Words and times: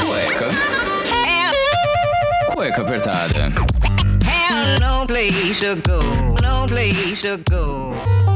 Cueca. 0.00 0.50
Cueca 2.54 2.82
apertada. 2.82 3.52
No 4.80 5.06
place 5.06 5.60
to 5.60 5.76
go, 5.76 6.00
no 6.42 6.66
place 6.66 7.22
to 7.22 7.38
go. 7.50 8.31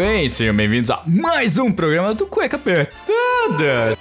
Bem, 0.00 0.30
sejam 0.30 0.56
bem-vindos 0.56 0.90
a 0.90 1.02
mais 1.06 1.58
um 1.58 1.70
programa 1.70 2.14
do 2.14 2.26
Cueca 2.26 2.56
Apertada. 2.56 3.99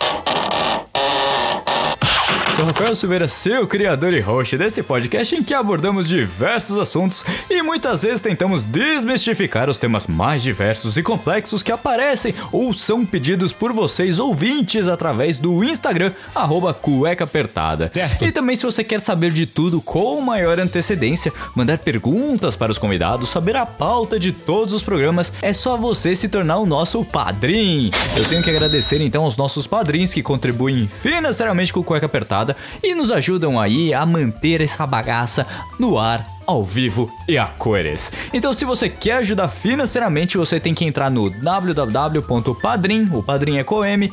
Sou 2.59 2.65
Rafael 2.65 2.93
Silveira, 2.93 3.25
seu 3.29 3.65
criador 3.65 4.13
e 4.13 4.19
host 4.19 4.57
desse 4.57 4.83
podcast 4.83 5.33
em 5.33 5.41
que 5.41 5.53
abordamos 5.53 6.09
diversos 6.09 6.77
assuntos 6.77 7.23
e 7.49 7.61
muitas 7.61 8.01
vezes 8.01 8.19
tentamos 8.19 8.65
desmistificar 8.65 9.69
os 9.69 9.79
temas 9.79 10.07
mais 10.07 10.43
diversos 10.43 10.97
e 10.97 11.01
complexos 11.01 11.63
que 11.63 11.71
aparecem 11.71 12.35
ou 12.51 12.73
são 12.73 13.05
pedidos 13.05 13.53
por 13.53 13.71
vocês 13.71 14.19
ouvintes 14.19 14.89
através 14.89 15.39
do 15.39 15.63
Instagram, 15.63 16.11
arroba 16.35 16.73
cueca 16.73 17.23
apertada. 17.23 17.89
E 18.19 18.29
também 18.29 18.57
se 18.57 18.65
você 18.65 18.83
quer 18.83 18.99
saber 18.99 19.31
de 19.31 19.45
tudo 19.45 19.81
com 19.81 20.19
maior 20.19 20.59
antecedência, 20.59 21.31
mandar 21.55 21.77
perguntas 21.77 22.57
para 22.57 22.73
os 22.73 22.77
convidados, 22.77 23.29
saber 23.29 23.55
a 23.55 23.65
pauta 23.65 24.19
de 24.19 24.33
todos 24.33 24.73
os 24.73 24.83
programas, 24.83 25.31
é 25.41 25.53
só 25.53 25.77
você 25.77 26.13
se 26.13 26.27
tornar 26.27 26.57
o 26.57 26.65
nosso 26.65 27.05
padrinho. 27.05 27.91
Eu 28.17 28.27
tenho 28.27 28.43
que 28.43 28.49
agradecer 28.49 28.99
então 28.99 29.23
aos 29.23 29.37
nossos 29.37 29.65
padrinhos 29.65 30.11
que 30.11 30.21
contribuem 30.21 30.87
financeiramente 30.87 31.71
com 31.71 31.79
o 31.79 31.83
Cueca 31.85 32.05
Apertada 32.05 32.48
e 32.83 32.93
nos 32.95 33.11
ajudam 33.11 33.59
aí 33.59 33.93
a 33.93 34.05
manter 34.05 34.61
essa 34.61 34.85
bagaça 34.85 35.45
no 35.79 35.97
ar 35.97 36.38
ao 36.49 36.63
vivo 36.63 37.11
e 37.27 37.37
a 37.37 37.45
cores. 37.45 38.11
Então, 38.33 38.51
se 38.53 38.65
você 38.65 38.89
quer 38.89 39.17
ajudar 39.17 39.49
financeiramente, 39.49 40.35
você 40.35 40.59
tem 40.59 40.73
que 40.73 40.83
entrar 40.83 41.11
no 41.11 41.29
www.padrim, 41.29 43.07
o 43.13 43.21
padrim 43.21 43.59
é 43.59 43.63
com 43.63 43.85
M, 43.85 44.11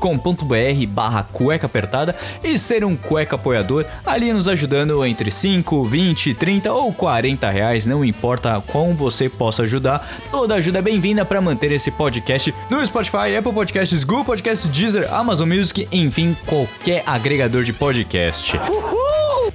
.com.br 0.00 0.86
barra 0.88 1.24
cueca 1.24 1.66
apertada 1.66 2.16
e 2.42 2.58
ser 2.58 2.86
um 2.86 2.96
cueca 2.96 3.36
apoiador, 3.36 3.84
ali 4.06 4.32
nos 4.32 4.48
ajudando 4.48 5.04
entre 5.04 5.30
5, 5.30 5.84
20, 5.84 6.32
30 6.32 6.72
ou 6.72 6.90
40 6.90 7.50
reais, 7.50 7.86
não 7.86 8.02
importa 8.02 8.62
quão 8.68 8.96
você 8.96 9.28
possa 9.28 9.64
ajudar, 9.64 10.10
toda 10.30 10.54
ajuda 10.54 10.78
é 10.78 10.82
bem-vinda 10.82 11.22
para 11.22 11.38
manter 11.38 11.70
esse 11.70 11.90
podcast 11.90 12.54
no 12.70 12.84
Spotify, 12.86 13.36
Apple 13.36 13.52
Podcasts, 13.52 14.04
Google 14.04 14.24
Podcasts, 14.24 14.70
Deezer, 14.70 15.12
Amazon 15.12 15.46
Music, 15.46 15.86
enfim, 15.92 16.34
qualquer 16.46 17.02
agregador 17.06 17.62
de 17.62 17.74
podcast 17.74 18.58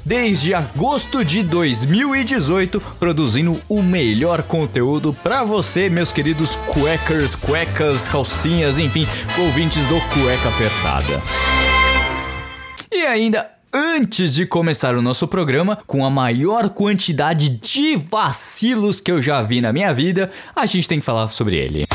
desde 0.06 0.54
agosto 0.54 1.24
de 1.24 1.44
2018, 1.44 2.82
produzindo 3.00 3.62
o 3.70 3.82
melhor 3.82 4.44
conteúdo 4.44 5.14
para 5.14 5.44
você, 5.44 5.90
meus 5.90 6.12
queridos 6.12 6.56
cuecers, 6.68 7.36
cuecas, 7.36 8.08
calcinhas, 8.08 8.78
enfim, 8.78 9.08
ouvintes 9.40 9.86
do 9.86 10.00
Cueca 10.14 10.50
Apertada. 10.50 11.22
E 12.92 13.06
ainda 13.06 13.50
antes 13.74 14.36
de 14.36 14.46
começar 14.46 14.96
o 14.96 15.02
nosso 15.02 15.28
programa, 15.28 15.80
com 15.88 16.06
a 16.06 16.10
maior 16.10 16.70
quantidade 16.70 17.50
de 17.50 17.96
vacilos 17.96 19.02
que 19.02 19.12
eu 19.12 19.22
já 19.22 19.42
vi 19.42 19.62
na 19.62 19.74
minha 19.74 19.92
vida, 19.94 20.30
a 20.56 20.66
gente 20.68 20.88
tem 20.88 21.00
que 21.00 21.06
falar 21.06 21.28
sobre 21.30 21.58
ele. 21.58 21.86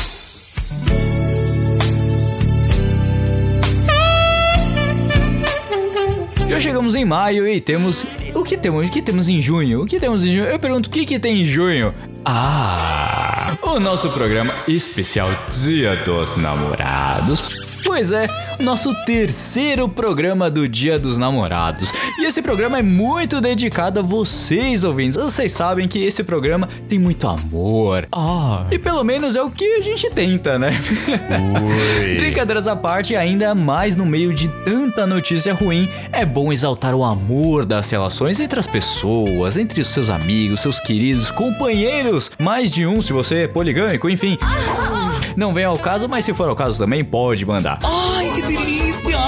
Já 6.49 6.59
chegamos 6.59 6.95
em 6.95 7.05
maio 7.05 7.47
e 7.47 7.61
temos. 7.61 8.03
O 8.33 8.43
que 8.43 8.57
temos? 8.57 8.89
O 8.89 8.91
que 8.91 9.03
temos 9.03 9.29
em 9.29 9.39
junho? 9.39 9.83
O 9.83 9.85
que 9.85 9.99
temos 9.99 10.25
em 10.25 10.31
junho? 10.35 10.45
Eu 10.45 10.57
pergunto 10.57 10.87
o 10.87 10.89
que, 10.89 11.05
que 11.05 11.19
tem 11.19 11.41
em 11.41 11.45
junho? 11.45 11.93
Ah! 12.25 13.55
O 13.61 13.79
nosso 13.79 14.09
programa 14.09 14.55
especial 14.67 15.29
Dia 15.51 15.95
dos 15.97 16.37
Namorados. 16.37 17.68
Pois 17.83 18.11
é, 18.11 18.27
nosso 18.59 18.93
terceiro 19.05 19.87
programa 19.87 20.49
do 20.49 20.67
Dia 20.67 20.99
dos 20.99 21.17
Namorados. 21.17 21.91
E 22.17 22.25
esse 22.25 22.41
programa 22.41 22.79
é 22.79 22.81
muito 22.81 23.39
dedicado 23.39 23.99
a 23.99 24.03
vocês, 24.03 24.83
ouvintes. 24.83 25.15
Vocês 25.15 25.51
sabem 25.51 25.87
que 25.87 25.99
esse 25.99 26.23
programa 26.23 26.67
tem 26.87 26.99
muito 26.99 27.27
amor. 27.27 28.07
Ah, 28.11 28.65
e 28.71 28.77
pelo 28.77 29.03
menos 29.03 29.35
é 29.35 29.41
o 29.41 29.49
que 29.49 29.65
a 29.77 29.81
gente 29.81 30.09
tenta, 30.09 30.59
né? 30.59 30.71
Brincadeiras 32.19 32.67
à 32.67 32.75
parte, 32.75 33.15
ainda 33.15 33.55
mais 33.55 33.95
no 33.95 34.05
meio 34.05 34.33
de 34.33 34.47
tanta 34.65 35.07
notícia 35.07 35.53
ruim, 35.53 35.87
é 36.11 36.25
bom 36.25 36.51
exaltar 36.51 36.93
o 36.93 37.03
amor 37.03 37.65
das 37.65 37.89
relações 37.89 38.39
entre 38.39 38.59
as 38.59 38.67
pessoas, 38.67 39.57
entre 39.57 39.81
os 39.81 39.87
seus 39.87 40.09
amigos, 40.09 40.61
seus 40.61 40.79
queridos, 40.79 41.31
companheiros. 41.31 42.31
Mais 42.39 42.71
de 42.71 42.85
um 42.85 43.01
se 43.01 43.13
você 43.13 43.43
é 43.43 43.47
poligâmico, 43.47 44.09
enfim. 44.09 44.37
Não 45.39 45.53
vem 45.53 45.63
ao 45.63 45.79
caso, 45.79 46.09
mas 46.09 46.25
se 46.25 46.33
for 46.33 46.49
ao 46.49 46.55
caso 46.55 46.77
também, 46.77 47.01
pode 47.01 47.45
mandar. 47.45 47.79
Ai, 47.81 48.29
que 48.35 48.41
delícia! 48.41 49.18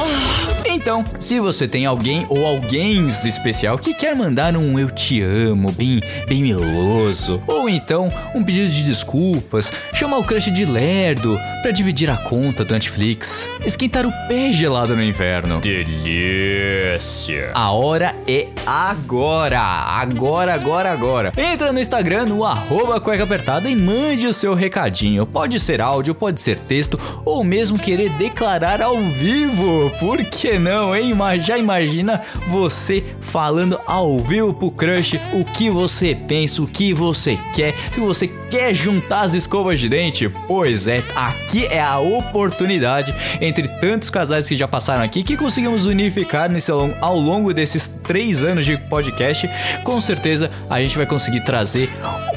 Então, 0.81 1.05
se 1.19 1.39
você 1.39 1.67
tem 1.67 1.85
alguém 1.85 2.25
ou 2.27 2.43
alguém 2.43 3.05
especial 3.05 3.77
que 3.77 3.93
quer 3.93 4.15
mandar 4.15 4.57
um 4.57 4.79
eu 4.79 4.89
te 4.89 5.21
amo 5.21 5.71
bem, 5.71 6.01
bem 6.27 6.41
meloso, 6.41 7.39
ou 7.45 7.69
então 7.69 8.11
um 8.33 8.43
pedido 8.43 8.67
de 8.67 8.83
desculpas, 8.85 9.71
chamar 9.93 10.17
o 10.17 10.23
crush 10.23 10.51
de 10.51 10.65
lerdo 10.65 11.39
pra 11.61 11.69
dividir 11.69 12.09
a 12.09 12.17
conta 12.17 12.65
do 12.65 12.73
Netflix, 12.73 13.47
esquentar 13.63 14.07
o 14.07 14.11
pé 14.27 14.51
gelado 14.51 14.95
no 14.95 15.03
inverno. 15.03 15.61
Delícia! 15.61 17.51
A 17.53 17.69
hora 17.71 18.15
é 18.27 18.47
agora! 18.65 19.59
Agora, 19.59 20.55
agora, 20.55 20.91
agora! 20.91 21.33
Entra 21.37 21.71
no 21.71 21.79
Instagram, 21.79 22.25
no 22.25 22.43
arroba 22.43 22.99
cueca 22.99 23.23
apertada 23.23 23.69
e 23.69 23.75
mande 23.75 24.25
o 24.25 24.33
seu 24.33 24.55
recadinho. 24.55 25.27
Pode 25.27 25.59
ser 25.59 25.79
áudio, 25.79 26.15
pode 26.15 26.41
ser 26.41 26.57
texto, 26.57 26.99
ou 27.23 27.43
mesmo 27.43 27.77
querer 27.77 28.09
declarar 28.13 28.81
ao 28.81 28.97
vivo. 28.97 29.91
Por 29.99 30.25
que 30.25 30.57
não, 30.57 30.70
hein? 30.95 31.13
Mas 31.13 31.45
já 31.45 31.57
imagina 31.57 32.21
você 32.47 33.03
falando 33.21 33.79
ao 33.85 34.19
vivo 34.19 34.53
pro 34.53 34.71
crush 34.71 35.19
o 35.33 35.43
que 35.45 35.69
você 35.69 36.15
pensa, 36.15 36.61
o 36.61 36.67
que 36.67 36.93
você 36.93 37.37
quer, 37.53 37.73
se 37.93 37.99
você 37.99 38.27
quer 38.27 38.73
juntar 38.73 39.21
as 39.21 39.33
escovas 39.33 39.79
de 39.79 39.87
dente. 39.87 40.29
Pois 40.47 40.87
é, 40.87 41.01
aqui 41.15 41.65
é 41.67 41.79
a 41.81 41.99
oportunidade 41.99 43.13
entre 43.39 43.67
tantos 43.79 44.09
casais 44.09 44.47
que 44.47 44.55
já 44.55 44.67
passaram 44.67 45.03
aqui 45.03 45.23
que 45.23 45.37
conseguimos 45.37 45.85
unificar 45.85 46.49
nesse, 46.49 46.71
ao- 46.71 47.15
longo 47.21 47.53
desses 47.53 47.87
três 48.03 48.43
anos 48.43 48.65
de 48.65 48.77
podcast. 48.77 49.49
Com 49.83 49.99
certeza 50.01 50.49
a 50.69 50.81
gente 50.81 50.97
vai 50.97 51.05
conseguir 51.05 51.41
trazer 51.45 51.89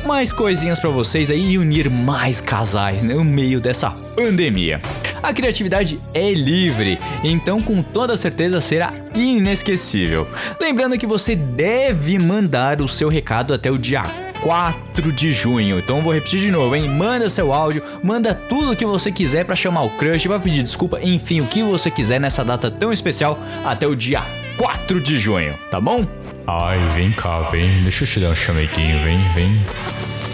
mais 0.06 0.32
coisinhas 0.32 0.78
pra 0.78 0.90
vocês 0.90 1.30
aí 1.30 1.52
e 1.52 1.58
unir 1.58 1.88
mais 1.90 2.40
casais 2.40 3.02
né, 3.02 3.14
no 3.14 3.24
meio 3.24 3.60
dessa 3.60 3.90
pandemia. 3.90 4.80
A 5.24 5.32
criatividade 5.32 5.98
é 6.12 6.34
livre, 6.34 6.98
então 7.24 7.62
com 7.62 7.82
toda 7.82 8.14
certeza 8.14 8.60
será 8.60 8.92
inesquecível. 9.14 10.28
Lembrando 10.60 10.98
que 10.98 11.06
você 11.06 11.34
deve 11.34 12.18
mandar 12.18 12.82
o 12.82 12.86
seu 12.86 13.08
recado 13.08 13.54
até 13.54 13.70
o 13.70 13.78
dia 13.78 14.02
4 14.42 15.10
de 15.10 15.32
junho. 15.32 15.78
Então 15.78 16.02
vou 16.02 16.12
repetir 16.12 16.40
de 16.40 16.50
novo, 16.50 16.76
hein? 16.76 16.90
Manda 16.90 17.30
seu 17.30 17.54
áudio, 17.54 17.82
manda 18.02 18.34
tudo 18.34 18.76
que 18.76 18.84
você 18.84 19.10
quiser 19.10 19.46
pra 19.46 19.56
chamar 19.56 19.84
o 19.84 19.90
crush, 19.96 20.26
pra 20.26 20.38
pedir 20.38 20.62
desculpa, 20.62 21.00
enfim, 21.02 21.40
o 21.40 21.46
que 21.46 21.62
você 21.62 21.90
quiser 21.90 22.20
nessa 22.20 22.44
data 22.44 22.70
tão 22.70 22.92
especial 22.92 23.42
até 23.64 23.86
o 23.86 23.96
dia 23.96 24.22
4 24.58 25.00
de 25.00 25.18
junho, 25.18 25.54
tá 25.70 25.80
bom? 25.80 26.06
Ai, 26.46 26.78
vem 26.90 27.10
cá, 27.12 27.48
vem. 27.48 27.82
Deixa 27.82 28.04
eu 28.04 28.08
te 28.08 28.20
dar 28.20 28.28
um 28.28 28.36
chameguinho, 28.36 29.02
vem, 29.02 29.32
vem. 29.32 30.33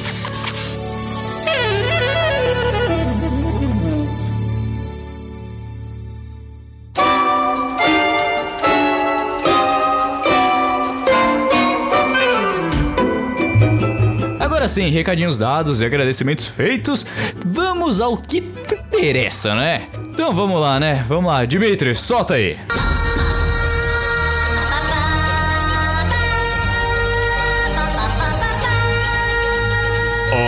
Agora 14.70 14.86
sim, 14.86 14.88
recadinhos 14.88 15.36
dados 15.36 15.80
e 15.80 15.84
agradecimentos 15.84 16.46
feitos, 16.46 17.04
vamos 17.44 18.00
ao 18.00 18.16
que 18.16 18.38
interessa, 18.38 19.52
né? 19.52 19.88
Então 20.08 20.32
vamos 20.32 20.60
lá, 20.60 20.78
né? 20.78 21.04
Vamos 21.08 21.28
lá, 21.28 21.44
Dimitri, 21.44 21.92
solta 21.96 22.34
aí. 22.34 22.56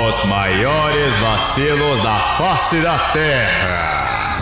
Os 0.09 0.25
maiores 0.27 1.17
vacilos 1.17 2.01
da 2.01 2.17
face 2.39 2.81
da 2.81 2.99
Terra. 3.13 4.39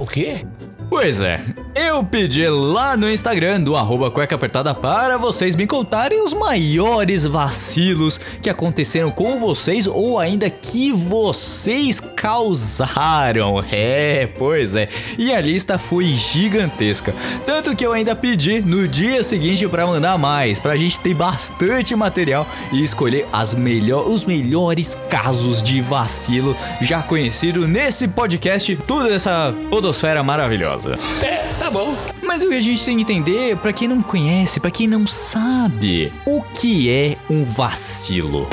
O 0.00 0.06
quê? 0.06 0.46
Pois 0.88 1.20
é, 1.20 1.40
Eu 1.74 2.04
pedi 2.04 2.46
lá 2.46 2.98
no 2.98 3.10
Instagram 3.10 3.62
do 3.62 3.74
arroba 3.74 4.10
cueca 4.10 4.34
apertada 4.34 4.74
para 4.74 5.16
vocês 5.16 5.56
me 5.56 5.66
contarem 5.66 6.22
os 6.22 6.34
maiores 6.34 7.24
vacilos 7.24 8.20
que 8.42 8.50
aconteceram 8.50 9.10
com 9.10 9.40
vocês 9.40 9.86
ou 9.86 10.18
ainda 10.18 10.50
que 10.50 10.92
vocês 10.92 11.98
causaram. 11.98 13.62
É, 13.74 14.28
pois 14.38 14.76
é. 14.76 14.88
E 15.18 15.32
a 15.32 15.40
lista 15.40 15.78
foi 15.78 16.04
gigantesca. 16.04 17.14
Tanto 17.46 17.74
que 17.74 17.84
eu 17.84 17.92
ainda 17.92 18.14
pedi 18.14 18.60
no 18.60 18.86
dia 18.86 19.22
seguinte 19.22 19.66
para 19.66 19.86
mandar 19.86 20.18
mais, 20.18 20.58
pra 20.58 20.76
gente 20.76 21.00
ter 21.00 21.14
bastante 21.14 21.96
material 21.96 22.46
e 22.70 22.84
escolher 22.84 23.26
as 23.32 23.54
melhor, 23.54 24.06
os 24.06 24.24
melhores 24.24 24.96
casos 25.08 25.62
de 25.62 25.80
vacilo 25.80 26.54
já 26.82 27.02
conhecido 27.02 27.66
nesse 27.66 28.06
podcast, 28.08 28.76
toda 28.86 29.14
essa 29.14 29.54
podosfera 29.70 30.22
maravilhosa. 30.22 30.98
É, 31.22 31.61
tá 31.62 31.70
bom. 31.70 31.94
Mas 32.20 32.42
o 32.42 32.48
que 32.48 32.56
a 32.56 32.60
gente 32.60 32.84
tem 32.84 32.96
que 32.96 33.02
entender, 33.02 33.56
pra 33.56 33.72
quem 33.72 33.86
não 33.86 34.02
conhece, 34.02 34.58
pra 34.58 34.70
quem 34.70 34.88
não 34.88 35.06
sabe, 35.06 36.12
o 36.26 36.42
que 36.42 36.90
é 36.90 37.16
um 37.30 37.44
vacilo? 37.44 38.48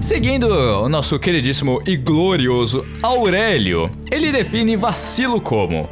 Seguindo 0.00 0.46
o 0.46 0.88
nosso 0.88 1.18
queridíssimo 1.18 1.82
e 1.84 1.96
glorioso 1.96 2.86
Aurélio, 3.02 3.90
ele 4.08 4.30
define 4.30 4.76
vacilo 4.76 5.40
como 5.40 5.88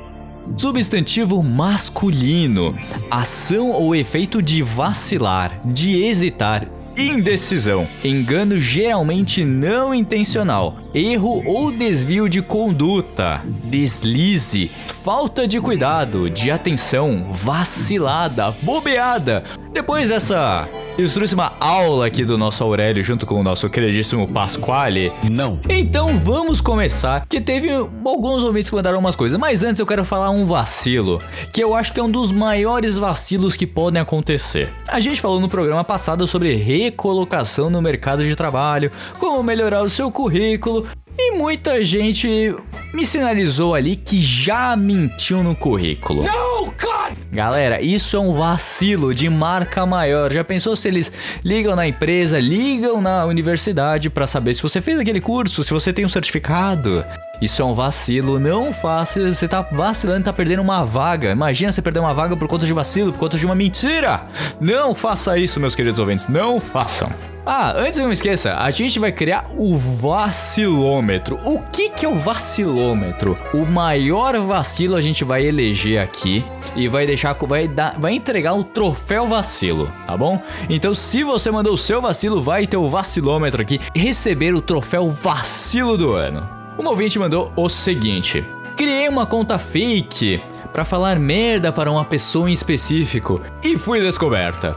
substantivo 0.56 1.43
masculino, 1.43 2.79
ação 3.11 3.73
ou 3.73 3.93
efeito 3.93 4.41
de 4.41 4.62
vacilar, 4.62 5.61
de 5.65 6.00
hesitar, 6.00 6.69
indecisão, 6.97 7.87
engano 8.05 8.61
geralmente 8.61 9.44
não 9.44 9.94
intencional, 9.94 10.77
erro 10.94 11.43
ou 11.47 11.73
desvio 11.73 12.29
de 12.29 12.43
conduta, 12.43 13.43
deslize, 13.44 14.71
falta 15.03 15.47
de 15.47 15.61
cuidado, 15.61 16.29
de 16.31 16.50
atenção, 16.50 17.29
vacilada, 17.33 18.50
bobeada. 18.62 19.43
Depois 19.73 20.09
dessa 20.09 20.69
ilustríssima 20.99 21.53
aula 21.59 22.06
aqui 22.06 22.25
do 22.25 22.37
nosso 22.37 22.62
Aurélio 22.62 23.03
junto 23.03 23.27
com 23.27 23.41
o 23.41 23.43
nosso 23.43 23.69
queridíssimo 23.69 24.29
Pasquale. 24.29 25.12
Não. 25.31 25.59
Então 25.69 26.17
vamos 26.19 26.61
começar, 26.61 27.27
que 27.29 27.41
teve 27.41 27.71
alguns 27.71 28.43
ouvintes 28.43 28.71
que 28.71 28.77
mandaram 28.77 28.99
umas 28.99 29.17
coisas, 29.17 29.39
mas 29.39 29.62
antes 29.62 29.81
eu 29.81 29.87
quero 29.87 30.05
falar 30.05 30.31
um 30.31 30.47
vacilo, 30.47 31.21
que 31.53 31.62
eu 31.62 31.75
acho 31.75 31.93
que 31.93 32.00
é 32.00 32.03
um 32.03 32.11
dos 32.11 32.31
maiores 32.33 32.97
vacilos 32.97 33.56
que 33.56 33.67
podem 33.67 34.00
acontecer. 34.00 34.71
A 34.87 35.00
gente 35.00 35.21
falou 35.21 35.41
no 35.41 35.49
programa 35.49 35.83
passado 35.83 36.27
sobre 36.27 36.55
recolocação 36.55 37.71
no 37.71 37.81
mercado 37.81 38.25
de 38.25 38.37
trabalho, 38.37 38.91
como 39.19 39.43
melhorar 39.43 39.83
o 39.83 39.91
seu 39.91 40.11
currículo, 40.11 40.87
e 41.19 41.33
muita 41.33 41.85
gente 41.85 42.55
me 42.93 43.06
sinalizou 43.06 43.75
ali 43.75 43.97
que 43.97 44.19
já 44.19 44.77
mentiu 44.77 45.43
no 45.43 45.55
currículo. 45.55 46.25
Oh, 46.25 46.65
God! 46.65 47.22
Galera, 47.32 47.81
isso 47.81 48.14
é 48.14 48.20
um 48.20 48.34
vacilo 48.34 49.14
de 49.14 49.26
marca 49.31 49.87
maior. 49.87 50.31
Já 50.31 50.44
pensou 50.44 50.76
se 50.76 50.87
eles 50.87 51.11
ligam 51.43 51.75
na 51.75 51.88
empresa, 51.88 52.38
ligam 52.38 53.00
na 53.00 53.25
universidade 53.25 54.11
pra 54.11 54.26
saber 54.26 54.52
se 54.52 54.62
você 54.62 54.82
fez 54.82 54.99
aquele 54.99 55.19
curso, 55.19 55.64
se 55.64 55.73
você 55.73 55.94
tem 55.94 56.05
um 56.05 56.11
certificado? 56.11 57.02
Isso 57.43 57.61
é 57.61 57.65
um 57.65 57.75
vacilo, 57.75 58.39
não 58.39 58.73
faça. 58.73 59.21
Você 59.33 59.49
tá 59.49 59.67
vacilando, 59.73 60.27
tá 60.27 60.33
perdendo 60.33 60.62
uma 60.62 60.85
vaga. 60.85 61.33
Imagina 61.33 61.73
você 61.73 61.83
perder 61.83 61.99
uma 61.99 62.15
vaga 62.15 62.37
por 62.37 62.47
conta 62.47 62.65
de 62.65 62.73
vacilo, 62.73 63.12
por 63.12 63.19
conta 63.19 63.37
de 63.37 63.44
uma 63.44 63.56
mentira. 63.56 64.23
Não 64.61 64.94
faça 64.94 65.37
isso, 65.37 65.59
meus 65.59 65.75
queridos 65.75 65.99
ouvintes, 65.99 66.29
não 66.29 66.61
façam. 66.61 67.11
Ah, 67.44 67.75
antes 67.77 67.99
não 67.99 68.12
esqueça, 68.12 68.56
a 68.56 68.71
gente 68.71 69.00
vai 69.00 69.11
criar 69.11 69.44
o 69.56 69.77
vacilômetro. 69.77 71.37
O 71.44 71.61
que 71.61 71.89
que 71.91 72.06
é 72.06 72.09
o 72.09 72.15
vacilômetro? 72.15 73.37
O 73.53 73.67
maior 73.67 74.39
vacilo 74.39 74.94
a 74.94 75.00
gente 75.00 75.25
vai 75.25 75.44
eleger 75.44 76.00
aqui 76.00 76.44
e 76.77 76.87
vai 76.87 77.09
deixar, 77.09 77.35
vai 77.35 77.67
dar, 77.67 77.99
vai 77.99 78.12
entregar 78.12 78.55
o 78.55 78.62
troféu 78.62 79.27
vacilo, 79.27 79.91
tá 80.06 80.17
bom? 80.17 80.41
Então, 80.71 80.94
se 80.94 81.25
você 81.25 81.50
mandou 81.50 81.75
o 81.75 81.79
seu 81.79 82.00
vacilo, 82.00 82.41
vai 82.41 82.69
ter 82.69 82.77
o 82.77 82.89
vacilômetro 82.89 83.61
aqui 83.61 83.81
receber 83.93 84.55
o 84.55 84.62
troféu 84.62 85.11
vacilo 85.11 85.99
do 85.99 86.12
ano. 86.12 86.62
Uma 86.79 86.91
ouvinte 86.91 87.19
mandou 87.19 87.53
o 87.57 87.69
seguinte: 87.69 88.45
Criei 88.77 89.09
uma 89.09 89.27
conta 89.27 89.59
fake 89.59 90.43
para 90.73 90.85
falar 90.85 91.19
merda 91.19 91.71
para 91.71 91.91
uma 91.91 92.05
pessoa 92.05 92.49
em 92.49 92.53
específico 92.53 93.41
e 93.63 93.77
fui 93.77 94.01
descoberta. 94.01 94.77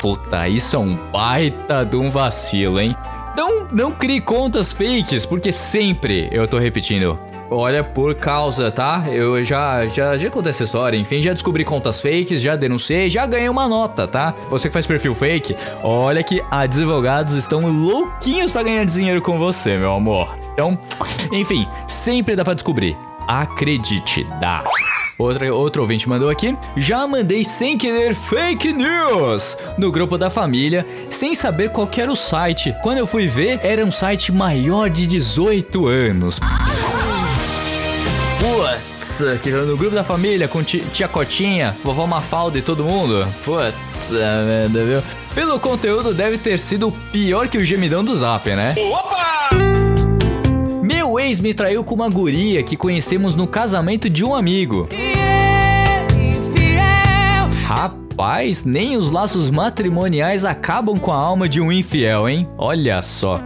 Puta, 0.00 0.48
isso 0.48 0.76
é 0.76 0.78
um 0.78 0.94
baita 1.10 1.84
de 1.84 1.96
um 1.96 2.10
vacilo, 2.10 2.80
hein? 2.80 2.96
Não, 3.36 3.66
não 3.70 3.92
crie 3.92 4.20
contas 4.20 4.72
fakes, 4.72 5.24
porque 5.26 5.52
sempre 5.52 6.28
eu 6.32 6.46
tô 6.48 6.58
repetindo. 6.58 7.18
Olha, 7.50 7.84
por 7.84 8.14
causa, 8.14 8.70
tá? 8.70 9.04
Eu 9.08 9.44
já, 9.44 9.86
já, 9.86 10.16
já 10.16 10.28
contei 10.30 10.50
essa 10.50 10.64
história, 10.64 10.96
enfim, 10.96 11.22
já 11.22 11.32
descobri 11.32 11.64
contas 11.64 12.00
fakes, 12.00 12.40
já 12.40 12.56
denunciei, 12.56 13.08
já 13.08 13.24
ganhei 13.24 13.48
uma 13.48 13.68
nota, 13.68 14.06
tá? 14.08 14.34
Você 14.50 14.68
que 14.68 14.72
faz 14.72 14.86
perfil 14.86 15.14
fake, 15.14 15.56
olha 15.82 16.22
que 16.22 16.42
advogados 16.50 17.34
estão 17.34 17.66
louquinhos 17.66 18.50
pra 18.50 18.62
ganhar 18.64 18.84
dinheiro 18.84 19.22
com 19.22 19.38
você, 19.38 19.78
meu 19.78 19.92
amor. 19.92 20.36
Então, 20.52 20.76
enfim, 21.30 21.68
sempre 21.86 22.34
dá 22.34 22.42
pra 22.42 22.54
descobrir. 22.54 22.96
Acredite, 23.28 24.24
dá. 24.40 24.64
Outra, 25.18 25.52
outro 25.54 25.82
ouvinte 25.82 26.08
mandou 26.08 26.28
aqui. 26.28 26.56
Já 26.76 27.06
mandei 27.06 27.44
sem 27.44 27.78
querer 27.78 28.14
fake 28.14 28.72
news 28.72 29.56
no 29.78 29.90
grupo 29.90 30.18
da 30.18 30.28
família, 30.30 30.86
sem 31.08 31.34
saber 31.34 31.70
qual 31.70 31.88
era 31.96 32.12
o 32.12 32.16
site. 32.16 32.74
Quando 32.82 32.98
eu 32.98 33.06
fui 33.06 33.26
ver, 33.26 33.60
era 33.62 33.84
um 33.84 33.92
site 33.92 34.30
maior 34.32 34.90
de 34.90 35.06
18 35.06 35.86
anos. 35.86 36.40
Putz, 38.96 39.20
no 39.66 39.76
grupo 39.76 39.94
da 39.94 40.02
família 40.02 40.48
com 40.48 40.62
ti- 40.62 40.82
tia 40.92 41.06
Cotinha, 41.06 41.76
vovó 41.84 42.06
Mafalda 42.06 42.58
e 42.58 42.62
todo 42.62 42.82
mundo. 42.82 43.26
Putz, 43.44 43.74
merda, 44.10 44.84
viu? 44.84 45.02
Pelo 45.34 45.60
conteúdo 45.60 46.14
deve 46.14 46.38
ter 46.38 46.58
sido 46.58 46.90
pior 47.12 47.46
que 47.48 47.58
o 47.58 47.64
gemidão 47.64 48.02
do 48.02 48.16
Zap, 48.16 48.48
né? 48.50 48.74
Meu 50.82 51.20
ex 51.20 51.40
me 51.40 51.52
traiu 51.52 51.84
com 51.84 51.94
uma 51.94 52.08
guria 52.08 52.62
que 52.62 52.76
conhecemos 52.76 53.34
no 53.34 53.46
casamento 53.46 54.08
de 54.08 54.24
um 54.24 54.34
amigo. 54.34 54.88
Rapaz, 57.66 58.64
nem 58.64 58.96
os 58.96 59.10
laços 59.10 59.50
matrimoniais 59.50 60.44
acabam 60.44 60.98
com 60.98 61.12
a 61.12 61.16
alma 61.16 61.48
de 61.48 61.60
um 61.60 61.70
infiel, 61.70 62.26
hein? 62.28 62.48
Olha 62.56 63.02
só. 63.02 63.40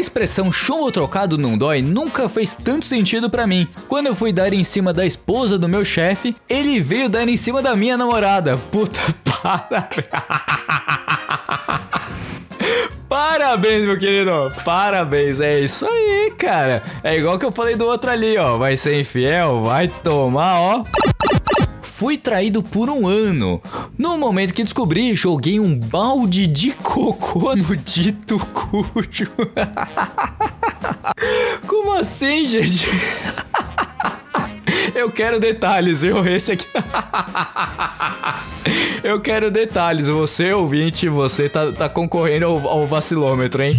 Expressão 0.00 0.50
chumbo 0.50 0.90
trocado 0.90 1.38
não 1.38 1.56
dói 1.56 1.82
nunca 1.82 2.28
fez 2.28 2.54
tanto 2.54 2.84
sentido 2.84 3.30
pra 3.30 3.46
mim. 3.46 3.68
Quando 3.88 4.06
eu 4.06 4.14
fui 4.14 4.32
dar 4.32 4.52
em 4.52 4.64
cima 4.64 4.92
da 4.92 5.06
esposa 5.06 5.58
do 5.58 5.68
meu 5.68 5.84
chefe, 5.84 6.34
ele 6.48 6.80
veio 6.80 7.08
dar 7.08 7.28
em 7.28 7.36
cima 7.36 7.62
da 7.62 7.76
minha 7.76 7.96
namorada. 7.96 8.56
Puta, 8.72 9.00
para. 9.42 9.88
Parabéns, 13.08 13.84
meu 13.84 13.98
querido. 13.98 14.52
Parabéns. 14.64 15.40
É 15.40 15.58
isso 15.58 15.84
aí, 15.84 16.32
cara. 16.38 16.82
É 17.02 17.16
igual 17.16 17.38
que 17.38 17.44
eu 17.44 17.50
falei 17.50 17.74
do 17.74 17.84
outro 17.84 18.08
ali, 18.08 18.38
ó. 18.38 18.56
Vai 18.56 18.76
ser 18.76 19.00
infiel, 19.00 19.62
vai 19.62 19.88
tomar, 19.88 20.60
ó. 20.60 20.84
Fui 22.00 22.16
traído 22.16 22.62
por 22.62 22.88
um 22.88 23.06
ano. 23.06 23.60
No 23.98 24.16
momento 24.16 24.54
que 24.54 24.64
descobri, 24.64 25.14
joguei 25.14 25.60
um 25.60 25.78
balde 25.78 26.46
de 26.46 26.72
cocô 26.72 27.52
no 27.54 27.76
dito 27.76 28.38
cujo. 28.54 29.30
Como 31.68 31.92
assim, 31.92 32.46
gente? 32.46 32.88
Eu 34.96 35.10
quero 35.12 35.38
detalhes, 35.38 36.00
viu? 36.00 36.26
Esse 36.26 36.52
aqui. 36.52 36.66
Eu 39.04 39.20
quero 39.20 39.50
detalhes. 39.50 40.06
Você, 40.06 40.54
ouvinte, 40.54 41.06
você 41.06 41.50
tá, 41.50 41.70
tá 41.70 41.86
concorrendo 41.86 42.46
ao, 42.46 42.66
ao 42.66 42.86
vacilômetro, 42.86 43.62
hein? 43.62 43.76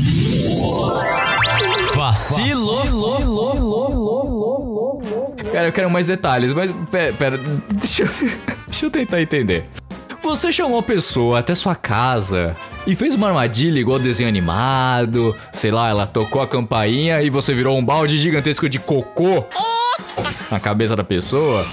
Vacilo. 1.95 2.81
Cara, 5.51 5.67
eu 5.67 5.71
quero 5.73 5.89
mais 5.89 6.07
detalhes, 6.07 6.53
mas 6.53 6.71
pera, 6.89 7.13
pera 7.13 7.37
deixa, 7.37 8.03
eu, 8.03 8.09
deixa 8.67 8.85
eu 8.85 8.91
tentar 8.91 9.21
entender. 9.21 9.65
Você 10.23 10.51
chamou 10.51 10.79
a 10.79 10.83
pessoa 10.83 11.39
até 11.39 11.53
sua 11.53 11.75
casa 11.75 12.55
e 12.87 12.95
fez 12.95 13.15
uma 13.15 13.27
armadilha 13.27 13.79
igual 13.79 13.99
desenho 13.99 14.29
animado, 14.29 15.35
sei 15.51 15.71
lá, 15.71 15.89
ela 15.89 16.07
tocou 16.07 16.41
a 16.41 16.47
campainha 16.47 17.21
e 17.21 17.29
você 17.29 17.53
virou 17.53 17.77
um 17.77 17.83
balde 17.83 18.17
gigantesco 18.17 18.69
de 18.69 18.79
cocô 18.79 19.43
na 20.49 20.59
cabeça 20.59 20.95
da 20.95 21.03
pessoa. 21.03 21.65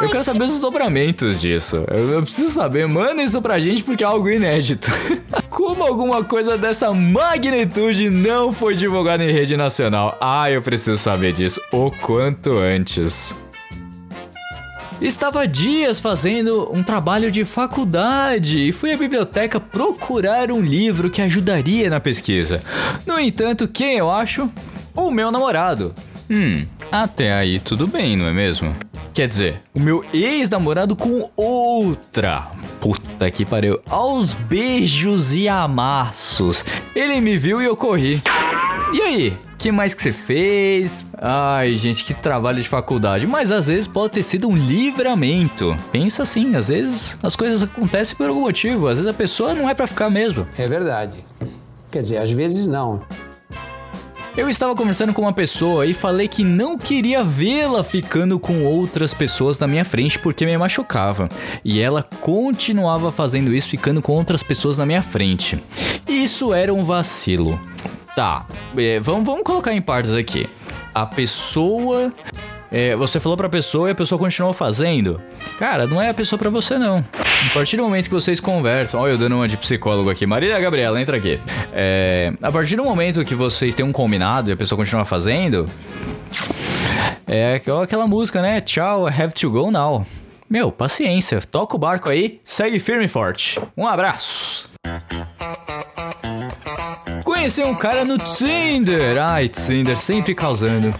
Eu 0.00 0.10
quero 0.10 0.24
saber 0.24 0.44
os 0.44 0.52
desdobramentos 0.52 1.40
disso. 1.40 1.84
Eu, 1.90 2.10
eu 2.10 2.22
preciso 2.22 2.50
saber. 2.50 2.86
Manda 2.86 3.22
isso 3.22 3.40
pra 3.40 3.58
gente 3.58 3.82
porque 3.82 4.04
é 4.04 4.06
algo 4.06 4.28
inédito. 4.28 4.90
Como 5.48 5.82
alguma 5.82 6.22
coisa 6.22 6.58
dessa 6.58 6.92
magnitude 6.92 8.10
não 8.10 8.52
foi 8.52 8.74
divulgada 8.74 9.24
em 9.24 9.32
rede 9.32 9.56
nacional? 9.56 10.16
Ah, 10.20 10.50
eu 10.50 10.60
preciso 10.60 10.98
saber 10.98 11.32
disso 11.32 11.60
o 11.72 11.90
quanto 11.90 12.58
antes. 12.58 13.34
Estava 15.00 15.46
dias 15.46 16.00
fazendo 16.00 16.70
um 16.72 16.82
trabalho 16.82 17.30
de 17.30 17.44
faculdade 17.44 18.68
e 18.68 18.72
fui 18.72 18.92
à 18.92 18.96
biblioteca 18.96 19.60
procurar 19.60 20.50
um 20.50 20.60
livro 20.60 21.10
que 21.10 21.20
ajudaria 21.20 21.90
na 21.90 22.00
pesquisa. 22.00 22.62
No 23.04 23.20
entanto, 23.20 23.68
quem 23.68 23.98
eu 23.98 24.10
acho? 24.10 24.50
O 24.94 25.10
meu 25.10 25.30
namorado. 25.30 25.94
Hum, 26.30 26.64
até 26.90 27.32
aí 27.34 27.60
tudo 27.60 27.86
bem, 27.86 28.16
não 28.16 28.26
é 28.26 28.32
mesmo? 28.32 28.74
Quer 29.16 29.28
dizer, 29.28 29.62
o 29.74 29.80
meu 29.80 30.04
ex-namorado 30.12 30.94
com 30.94 31.30
outra. 31.34 32.48
Puta 32.78 33.30
que 33.30 33.46
pariu. 33.46 33.80
Aos 33.88 34.34
beijos 34.34 35.32
e 35.32 35.48
amassos. 35.48 36.62
Ele 36.94 37.18
me 37.22 37.38
viu 37.38 37.62
e 37.62 37.64
eu 37.64 37.74
corri. 37.74 38.22
E 38.92 39.00
aí? 39.00 39.38
que 39.58 39.72
mais 39.72 39.94
que 39.94 40.02
você 40.02 40.12
fez? 40.12 41.08
Ai, 41.16 41.78
gente, 41.78 42.04
que 42.04 42.12
trabalho 42.12 42.62
de 42.62 42.68
faculdade. 42.68 43.26
Mas 43.26 43.50
às 43.50 43.68
vezes 43.68 43.86
pode 43.86 44.12
ter 44.12 44.22
sido 44.22 44.50
um 44.50 44.54
livramento. 44.54 45.74
Pensa 45.90 46.24
assim, 46.24 46.54
às 46.54 46.68
vezes 46.68 47.18
as 47.22 47.34
coisas 47.34 47.62
acontecem 47.62 48.14
por 48.18 48.28
algum 48.28 48.42
motivo. 48.42 48.86
Às 48.86 48.98
vezes 48.98 49.10
a 49.10 49.14
pessoa 49.14 49.54
não 49.54 49.66
é 49.66 49.72
para 49.72 49.86
ficar 49.86 50.10
mesmo. 50.10 50.46
É 50.58 50.68
verdade. 50.68 51.24
Quer 51.90 52.02
dizer, 52.02 52.18
às 52.18 52.30
vezes 52.30 52.66
não. 52.66 53.02
Eu 54.36 54.50
estava 54.50 54.76
conversando 54.76 55.14
com 55.14 55.22
uma 55.22 55.32
pessoa 55.32 55.86
e 55.86 55.94
falei 55.94 56.28
que 56.28 56.44
não 56.44 56.76
queria 56.76 57.24
vê-la 57.24 57.82
ficando 57.82 58.38
com 58.38 58.64
outras 58.64 59.14
pessoas 59.14 59.58
na 59.58 59.66
minha 59.66 59.84
frente 59.84 60.18
porque 60.18 60.44
me 60.44 60.56
machucava. 60.58 61.26
E 61.64 61.80
ela 61.80 62.02
continuava 62.20 63.10
fazendo 63.10 63.54
isso, 63.54 63.66
ficando 63.66 64.02
com 64.02 64.12
outras 64.12 64.42
pessoas 64.42 64.76
na 64.76 64.84
minha 64.84 65.00
frente. 65.00 65.58
Isso 66.06 66.52
era 66.52 66.72
um 66.72 66.84
vacilo. 66.84 67.58
Tá, 68.14 68.44
é, 68.76 69.00
vamos, 69.00 69.24
vamos 69.24 69.42
colocar 69.42 69.72
em 69.72 69.80
partes 69.80 70.12
aqui. 70.12 70.46
A 70.94 71.06
pessoa. 71.06 72.12
É, 72.70 72.94
você 72.94 73.18
falou 73.18 73.38
pra 73.38 73.48
pessoa 73.48 73.88
e 73.88 73.92
a 73.92 73.94
pessoa 73.94 74.18
continuou 74.18 74.52
fazendo. 74.52 75.18
Cara, 75.58 75.86
não 75.86 76.00
é 76.00 76.10
a 76.10 76.14
pessoa 76.14 76.38
para 76.38 76.50
você, 76.50 76.76
não. 76.76 77.02
A 77.44 77.50
partir 77.52 77.76
do 77.76 77.82
momento 77.82 78.08
que 78.08 78.14
vocês 78.14 78.40
conversam, 78.40 79.00
olha 79.00 79.12
eu 79.12 79.18
dando 79.18 79.36
uma 79.36 79.46
de 79.46 79.56
psicólogo 79.56 80.10
aqui, 80.10 80.26
Maria 80.26 80.58
Gabriela, 80.58 81.00
entra 81.00 81.16
aqui. 81.16 81.38
É, 81.72 82.32
a 82.40 82.50
partir 82.50 82.76
do 82.76 82.84
momento 82.84 83.24
que 83.24 83.34
vocês 83.34 83.74
têm 83.74 83.84
um 83.84 83.92
combinado 83.92 84.50
e 84.50 84.52
a 84.52 84.56
pessoa 84.56 84.76
continua 84.76 85.04
fazendo, 85.04 85.66
é 87.26 87.60
aquela 87.82 88.06
música, 88.06 88.40
né? 88.40 88.60
Tchau, 88.60 89.08
I 89.08 89.22
have 89.22 89.34
to 89.34 89.50
go 89.50 89.70
now. 89.70 90.06
Meu, 90.48 90.70
paciência, 90.70 91.40
toca 91.40 91.76
o 91.76 91.78
barco 91.78 92.08
aí, 92.08 92.40
segue 92.44 92.78
firme 92.78 93.04
e 93.06 93.08
forte. 93.08 93.60
Um 93.76 93.86
abraço. 93.86 94.70
Conheci 97.46 97.62
um 97.62 97.76
cara 97.76 98.04
no 98.04 98.18
Tinder. 98.18 99.22
Ai, 99.22 99.48
Tinder, 99.48 99.96
sempre 99.96 100.34
causando. 100.34 100.92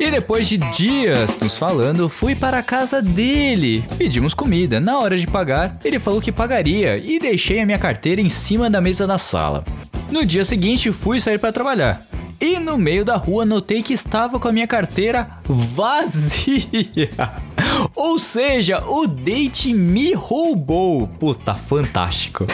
E 0.00 0.10
depois 0.10 0.48
de 0.48 0.56
dias 0.56 1.38
nos 1.38 1.56
falando, 1.56 2.08
fui 2.08 2.34
para 2.34 2.58
a 2.58 2.62
casa 2.62 3.00
dele. 3.00 3.84
Pedimos 3.96 4.34
comida. 4.34 4.80
Na 4.80 4.98
hora 4.98 5.16
de 5.16 5.28
pagar, 5.28 5.78
ele 5.84 6.00
falou 6.00 6.20
que 6.20 6.32
pagaria 6.32 6.96
e 6.96 7.20
deixei 7.20 7.60
a 7.60 7.66
minha 7.66 7.78
carteira 7.78 8.20
em 8.20 8.28
cima 8.28 8.68
da 8.68 8.80
mesa 8.80 9.06
da 9.06 9.16
sala. 9.16 9.64
No 10.10 10.26
dia 10.26 10.44
seguinte, 10.44 10.90
fui 10.90 11.20
sair 11.20 11.38
para 11.38 11.52
trabalhar. 11.52 12.04
E 12.40 12.58
no 12.58 12.76
meio 12.76 13.04
da 13.04 13.14
rua 13.14 13.44
notei 13.44 13.80
que 13.80 13.92
estava 13.92 14.40
com 14.40 14.48
a 14.48 14.52
minha 14.52 14.66
carteira 14.66 15.28
vazia. 15.44 17.10
Ou 17.94 18.18
seja, 18.18 18.82
o 18.88 19.06
date 19.06 19.72
me 19.72 20.14
roubou. 20.14 21.06
Puta, 21.06 21.54
fantástico. 21.54 22.44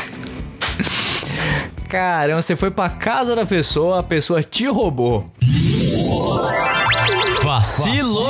Caramba, 1.89 2.43
você 2.43 2.55
foi 2.55 2.71
pra 2.71 2.91
casa 2.91 3.35
da 3.35 3.47
pessoa, 3.47 4.01
a 4.01 4.03
pessoa 4.03 4.43
te 4.43 4.67
roubou. 4.67 5.25
Vacilo. 7.43 8.29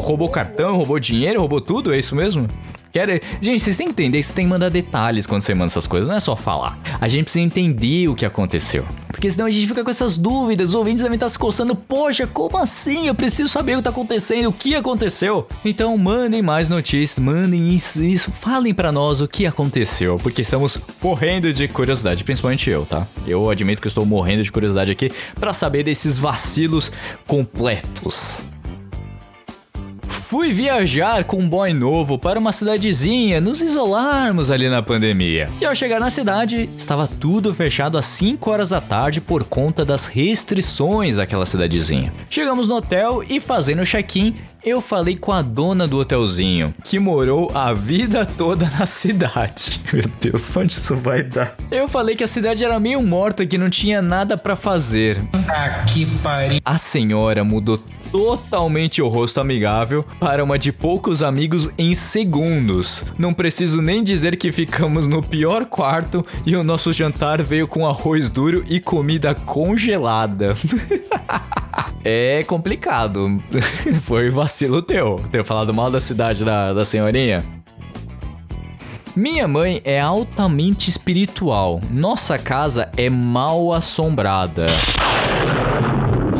Roubou 0.00 0.28
cartão, 0.28 0.76
roubou 0.76 0.98
dinheiro, 0.98 1.38
roubou 1.38 1.60
tudo, 1.60 1.94
é 1.94 1.98
isso 1.98 2.16
mesmo? 2.16 2.48
Quer... 2.94 3.20
Gente, 3.40 3.58
vocês 3.58 3.76
têm 3.76 3.88
que 3.88 3.92
entender 3.92 4.20
que 4.20 4.26
você 4.26 4.32
tem 4.32 4.44
que 4.44 4.50
mandar 4.50 4.68
detalhes 4.68 5.26
quando 5.26 5.42
você 5.42 5.52
manda 5.52 5.66
essas 5.66 5.84
coisas, 5.84 6.08
não 6.08 6.14
é 6.14 6.20
só 6.20 6.36
falar. 6.36 6.78
A 7.00 7.08
gente 7.08 7.24
precisa 7.24 7.44
entender 7.44 8.06
o 8.06 8.14
que 8.14 8.24
aconteceu. 8.24 8.86
Porque 9.08 9.28
senão 9.28 9.46
a 9.46 9.50
gente 9.50 9.66
fica 9.66 9.82
com 9.82 9.90
essas 9.90 10.16
dúvidas, 10.16 10.68
os 10.68 10.74
ouvintes 10.76 11.02
devem 11.02 11.16
estar 11.16 11.28
se 11.28 11.36
coçando. 11.36 11.74
Poxa, 11.74 12.24
como 12.24 12.56
assim? 12.56 13.08
Eu 13.08 13.14
preciso 13.16 13.48
saber 13.48 13.72
o 13.72 13.74
que 13.76 13.80
está 13.80 13.90
acontecendo, 13.90 14.48
o 14.48 14.52
que 14.52 14.76
aconteceu. 14.76 15.48
Então 15.64 15.98
mandem 15.98 16.40
mais 16.40 16.68
notícias, 16.68 17.18
mandem 17.18 17.74
isso, 17.74 18.00
isso. 18.00 18.30
Falem 18.30 18.72
para 18.72 18.92
nós 18.92 19.20
o 19.20 19.26
que 19.26 19.44
aconteceu, 19.44 20.16
porque 20.22 20.42
estamos 20.42 20.78
morrendo 21.02 21.52
de 21.52 21.66
curiosidade, 21.66 22.22
principalmente 22.22 22.70
eu, 22.70 22.86
tá? 22.86 23.08
Eu 23.26 23.50
admito 23.50 23.82
que 23.82 23.88
estou 23.88 24.06
morrendo 24.06 24.44
de 24.44 24.52
curiosidade 24.52 24.92
aqui 24.92 25.10
para 25.34 25.52
saber 25.52 25.82
desses 25.82 26.16
vacilos 26.16 26.92
completos. 27.26 28.46
Fui 30.34 30.52
viajar 30.52 31.22
com 31.22 31.36
um 31.36 31.48
boy 31.48 31.72
novo 31.72 32.18
para 32.18 32.40
uma 32.40 32.50
cidadezinha, 32.50 33.40
nos 33.40 33.62
isolarmos 33.62 34.50
ali 34.50 34.68
na 34.68 34.82
pandemia. 34.82 35.48
E 35.60 35.64
ao 35.64 35.76
chegar 35.76 36.00
na 36.00 36.10
cidade, 36.10 36.68
estava 36.76 37.06
tudo 37.06 37.54
fechado 37.54 37.96
às 37.96 38.06
5 38.06 38.50
horas 38.50 38.70
da 38.70 38.80
tarde 38.80 39.20
por 39.20 39.44
conta 39.44 39.84
das 39.84 40.06
restrições 40.06 41.14
daquela 41.14 41.46
cidadezinha. 41.46 42.12
Chegamos 42.28 42.66
no 42.66 42.74
hotel 42.74 43.22
e 43.22 43.38
fazendo 43.38 43.86
check-in, 43.86 44.34
eu 44.64 44.80
falei 44.80 45.16
com 45.16 45.30
a 45.30 45.42
dona 45.42 45.86
do 45.86 45.98
hotelzinho, 45.98 46.74
que 46.82 46.98
morou 46.98 47.50
a 47.54 47.74
vida 47.74 48.24
toda 48.24 48.68
na 48.70 48.86
cidade. 48.86 49.80
Meu 49.92 50.04
Deus, 50.20 50.56
onde 50.56 50.72
isso 50.72 50.96
vai 50.96 51.22
dar? 51.22 51.54
Eu 51.70 51.86
falei 51.86 52.16
que 52.16 52.24
a 52.24 52.28
cidade 52.28 52.64
era 52.64 52.80
meio 52.80 53.02
morta, 53.02 53.44
que 53.44 53.58
não 53.58 53.68
tinha 53.68 54.00
nada 54.00 54.38
para 54.38 54.56
fazer. 54.56 55.20
Ah, 55.48 55.84
que 55.84 56.06
pariu. 56.06 56.60
A 56.64 56.78
senhora 56.78 57.44
mudou 57.44 57.78
totalmente 58.10 59.02
o 59.02 59.08
rosto 59.08 59.40
amigável 59.40 60.04
para 60.18 60.42
uma 60.42 60.58
de 60.58 60.72
poucos 60.72 61.22
amigos 61.22 61.68
em 61.76 61.92
segundos. 61.94 63.04
Não 63.18 63.34
preciso 63.34 63.82
nem 63.82 64.02
dizer 64.02 64.36
que 64.36 64.50
ficamos 64.50 65.06
no 65.06 65.22
pior 65.22 65.66
quarto 65.66 66.24
e 66.46 66.56
o 66.56 66.64
nosso 66.64 66.92
jantar 66.92 67.42
veio 67.42 67.68
com 67.68 67.86
arroz 67.86 68.30
duro 68.30 68.64
e 68.68 68.80
comida 68.80 69.34
congelada. 69.34 70.56
é 72.04 72.44
complicado. 72.44 73.42
Foi 74.04 74.30
vacilo 74.30 74.82
teu, 74.82 75.20
ter 75.30 75.42
falado 75.44 75.72
mal 75.72 75.90
da 75.90 76.00
cidade 76.00 76.44
da, 76.44 76.72
da 76.72 76.84
senhorinha. 76.84 77.42
Minha 79.16 79.48
mãe 79.48 79.80
é 79.84 80.00
altamente 80.00 80.90
espiritual. 80.90 81.80
Nossa 81.90 82.36
casa 82.36 82.90
é 82.96 83.08
mal 83.08 83.72
assombrada 83.72 84.66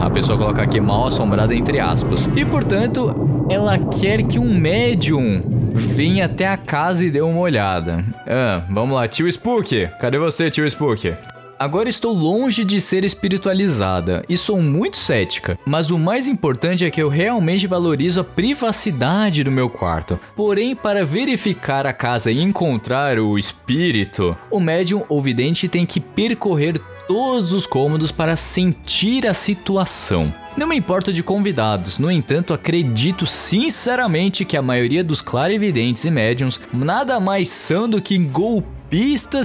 a 0.04 0.10
pessoa 0.10 0.36
coloca 0.36 0.62
aqui 0.62 0.80
mal 0.80 1.06
assombrada 1.06 1.54
entre 1.54 1.80
aspas. 1.80 2.28
E 2.36 2.44
portanto, 2.44 3.46
ela 3.50 3.78
quer 3.78 4.22
que 4.22 4.38
um 4.38 4.54
médium 4.54 5.42
venha 5.72 6.26
até 6.26 6.46
a 6.46 6.56
casa 6.58 7.04
e 7.04 7.10
dê 7.10 7.22
uma 7.22 7.40
olhada. 7.40 8.04
Ah, 8.26 8.62
vamos 8.68 8.94
lá, 8.94 9.08
tio 9.08 9.26
Spook. 9.26 9.88
Cadê 9.98 10.18
você, 10.18 10.50
tio 10.50 10.66
Spook? 10.66 11.14
Agora 11.58 11.88
estou 11.88 12.12
longe 12.12 12.64
de 12.64 12.80
ser 12.80 13.04
espiritualizada 13.04 14.24
e 14.28 14.36
sou 14.36 14.60
muito 14.60 14.96
cética, 14.96 15.58
mas 15.64 15.90
o 15.90 15.98
mais 15.98 16.26
importante 16.26 16.84
é 16.84 16.90
que 16.90 17.00
eu 17.00 17.08
realmente 17.08 17.66
valorizo 17.66 18.20
a 18.20 18.24
privacidade 18.24 19.44
do 19.44 19.52
meu 19.52 19.70
quarto. 19.70 20.18
Porém, 20.34 20.74
para 20.74 21.04
verificar 21.04 21.86
a 21.86 21.92
casa 21.92 22.30
e 22.30 22.42
encontrar 22.42 23.18
o 23.18 23.38
espírito, 23.38 24.36
o 24.50 24.58
médium 24.58 25.04
ou 25.08 25.22
vidente 25.22 25.68
tem 25.68 25.86
que 25.86 26.00
percorrer 26.00 26.80
todos 27.06 27.52
os 27.52 27.66
cômodos 27.66 28.10
para 28.10 28.34
sentir 28.34 29.26
a 29.26 29.34
situação. 29.34 30.34
Não 30.56 30.66
me 30.66 30.76
importo 30.76 31.12
de 31.12 31.22
convidados, 31.22 31.98
no 31.98 32.10
entanto, 32.10 32.54
acredito 32.54 33.26
sinceramente 33.26 34.44
que 34.44 34.56
a 34.56 34.62
maioria 34.62 35.04
dos 35.04 35.20
clarividentes 35.20 36.04
e 36.04 36.10
médiums 36.10 36.60
nada 36.72 37.20
mais 37.20 37.48
são 37.48 37.88
do 37.88 38.00
que 38.00 38.18
golpistas 38.18 38.74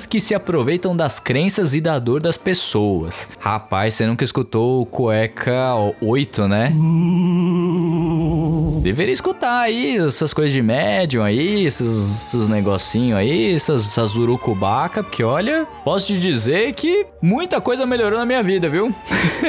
que 0.05 0.21
se 0.21 0.35
aproveitam 0.35 0.95
das 0.95 1.19
crenças 1.19 1.73
e 1.73 1.81
da 1.81 1.97
dor 1.97 2.21
das 2.21 2.37
pessoas. 2.37 3.29
Rapaz, 3.39 3.95
você 3.95 4.05
nunca 4.05 4.23
escutou 4.23 4.79
o 4.79 4.85
Cueca 4.85 5.73
8, 5.99 6.47
né? 6.47 6.71
Deveria 8.81 9.13
escutar 9.13 9.61
aí 9.61 9.97
essas 9.97 10.33
coisas 10.33 10.51
de 10.51 10.61
médium 10.61 11.23
aí, 11.23 11.65
esses, 11.65 12.27
esses 12.27 12.47
negocinhos 12.47 13.17
aí, 13.17 13.53
essas, 13.53 13.87
essas 13.87 14.15
urucubaca, 14.15 15.03
porque 15.03 15.23
olha, 15.23 15.67
posso 15.83 16.07
te 16.07 16.19
dizer 16.19 16.73
que 16.73 17.05
muita 17.21 17.61
coisa 17.61 17.85
melhorou 17.85 18.19
na 18.19 18.25
minha 18.25 18.43
vida, 18.43 18.69
viu? 18.69 18.93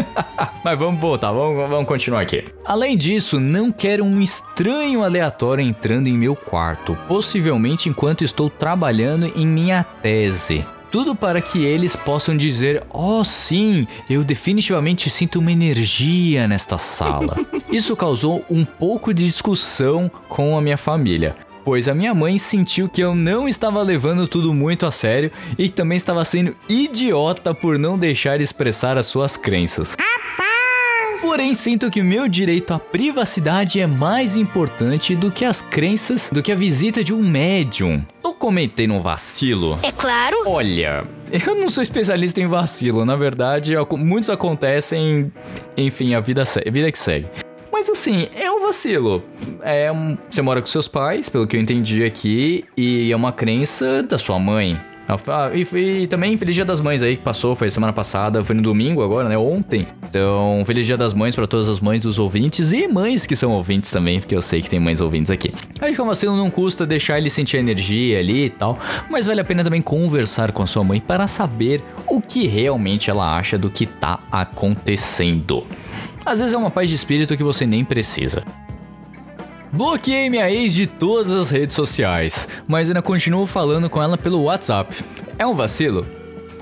Mas 0.64 0.78
vamos 0.78 1.00
voltar, 1.00 1.32
vamos, 1.32 1.68
vamos 1.68 1.86
continuar 1.86 2.20
aqui. 2.20 2.44
Além 2.64 2.96
disso, 2.96 3.40
não 3.40 3.70
quero 3.70 4.04
um 4.04 4.20
estranho 4.20 5.02
aleatório 5.02 5.64
entrando 5.64 6.08
em 6.08 6.16
meu 6.16 6.36
quarto, 6.36 6.96
possivelmente 7.08 7.88
enquanto 7.88 8.24
estou 8.24 8.48
trabalhando 8.48 9.32
em 9.34 9.46
minha 9.46 9.82
tese. 9.82 10.64
Tudo 10.90 11.14
para 11.14 11.40
que 11.40 11.64
eles 11.64 11.94
possam 11.94 12.36
dizer: 12.36 12.82
Oh, 12.92 13.24
sim, 13.24 13.86
eu 14.08 14.24
definitivamente 14.24 15.08
sinto 15.08 15.38
uma 15.38 15.52
energia 15.52 16.48
nesta 16.48 16.76
sala. 16.78 17.36
Isso 17.72 17.94
causou 17.94 18.44
um 18.50 18.64
pouco 18.64 19.14
de 19.14 19.24
discussão 19.24 20.10
com 20.28 20.58
a 20.58 20.60
minha 20.60 20.76
família. 20.76 21.36
Pois 21.64 21.86
a 21.86 21.94
minha 21.94 22.12
mãe 22.12 22.36
sentiu 22.36 22.88
que 22.88 23.00
eu 23.00 23.14
não 23.14 23.48
estava 23.48 23.80
levando 23.80 24.26
tudo 24.26 24.52
muito 24.52 24.86
a 24.86 24.90
sério 24.90 25.30
e 25.56 25.68
também 25.68 25.96
estava 25.96 26.24
sendo 26.24 26.56
idiota 26.68 27.54
por 27.54 27.78
não 27.78 27.96
deixar 27.96 28.40
expressar 28.40 28.98
as 28.98 29.06
suas 29.06 29.36
crenças. 29.36 29.96
Porém, 31.20 31.54
sinto 31.54 31.90
que 31.90 32.00
o 32.00 32.04
meu 32.04 32.26
direito 32.26 32.74
à 32.74 32.78
privacidade 32.78 33.80
é 33.80 33.86
mais 33.86 34.36
importante 34.36 35.14
do 35.14 35.30
que 35.30 35.44
as 35.44 35.60
crenças, 35.60 36.28
do 36.32 36.42
que 36.42 36.50
a 36.50 36.56
visita 36.56 37.04
de 37.04 37.12
um 37.12 37.22
médium. 37.22 38.04
Eu 38.24 38.34
comentei 38.34 38.88
num 38.88 38.98
vacilo. 38.98 39.78
É 39.82 39.92
claro. 39.92 40.38
Olha, 40.46 41.06
eu 41.30 41.54
não 41.54 41.68
sou 41.68 41.82
especialista 41.82 42.40
em 42.40 42.48
vacilo, 42.48 43.04
na 43.04 43.14
verdade, 43.14 43.74
muitos 43.96 44.28
acontecem, 44.28 45.30
enfim, 45.76 46.14
a 46.14 46.20
vida, 46.20 46.42
a 46.42 46.70
vida 46.70 46.90
que 46.90 46.98
segue. 46.98 47.28
Mas 47.80 47.88
assim, 47.88 48.28
é 48.34 48.50
um 48.50 48.60
vacilo. 48.60 49.22
É 49.62 49.90
você 50.28 50.42
mora 50.42 50.60
com 50.60 50.66
seus 50.66 50.86
pais, 50.86 51.30
pelo 51.30 51.46
que 51.46 51.56
eu 51.56 51.60
entendi 51.62 52.04
aqui, 52.04 52.66
e 52.76 53.10
é 53.10 53.16
uma 53.16 53.32
crença 53.32 54.02
da 54.02 54.18
sua 54.18 54.38
mãe. 54.38 54.78
Ah, 55.08 55.50
e, 55.54 56.02
e 56.02 56.06
também 56.06 56.36
Feliz 56.36 56.54
Dia 56.54 56.66
das 56.66 56.78
Mães 56.78 57.02
aí 57.02 57.16
que 57.16 57.22
passou, 57.22 57.56
foi 57.56 57.70
semana 57.70 57.90
passada, 57.90 58.44
foi 58.44 58.54
no 58.54 58.60
domingo 58.60 59.02
agora, 59.02 59.30
né? 59.30 59.38
Ontem. 59.38 59.88
Então, 60.10 60.62
Feliz 60.66 60.86
Dia 60.86 60.98
das 60.98 61.14
Mães 61.14 61.34
pra 61.34 61.46
todas 61.46 61.70
as 61.70 61.80
mães 61.80 62.02
dos 62.02 62.18
ouvintes 62.18 62.70
e 62.70 62.86
mães 62.86 63.26
que 63.26 63.34
são 63.34 63.50
ouvintes 63.52 63.90
também, 63.90 64.20
porque 64.20 64.36
eu 64.36 64.42
sei 64.42 64.60
que 64.60 64.68
tem 64.68 64.78
mães 64.78 65.00
ouvintes 65.00 65.30
aqui. 65.30 65.50
Acho 65.80 65.94
que 65.94 66.02
um 66.02 66.06
vacilo 66.06 66.36
não 66.36 66.50
custa 66.50 66.86
deixar 66.86 67.16
ele 67.16 67.30
sentir 67.30 67.56
energia 67.56 68.18
ali 68.18 68.44
e 68.44 68.50
tal, 68.50 68.78
mas 69.08 69.24
vale 69.24 69.40
a 69.40 69.44
pena 69.44 69.64
também 69.64 69.80
conversar 69.80 70.52
com 70.52 70.62
a 70.62 70.66
sua 70.66 70.84
mãe 70.84 71.00
para 71.00 71.26
saber 71.26 71.82
o 72.06 72.20
que 72.20 72.46
realmente 72.46 73.08
ela 73.08 73.38
acha 73.38 73.56
do 73.56 73.70
que 73.70 73.86
tá 73.86 74.20
acontecendo. 74.30 75.64
Às 76.24 76.38
vezes 76.38 76.54
é 76.54 76.56
uma 76.56 76.70
paz 76.70 76.88
de 76.88 76.96
espírito 76.96 77.36
que 77.36 77.42
você 77.42 77.66
nem 77.66 77.84
precisa. 77.84 78.42
Bloqueei 79.72 80.28
minha 80.28 80.50
ex 80.50 80.74
de 80.74 80.86
todas 80.86 81.32
as 81.32 81.50
redes 81.50 81.76
sociais, 81.76 82.48
mas 82.66 82.88
ainda 82.88 83.00
continuo 83.00 83.46
falando 83.46 83.88
com 83.88 84.02
ela 84.02 84.18
pelo 84.18 84.42
WhatsApp. 84.44 84.94
É 85.38 85.46
um 85.46 85.54
vacilo? 85.54 86.04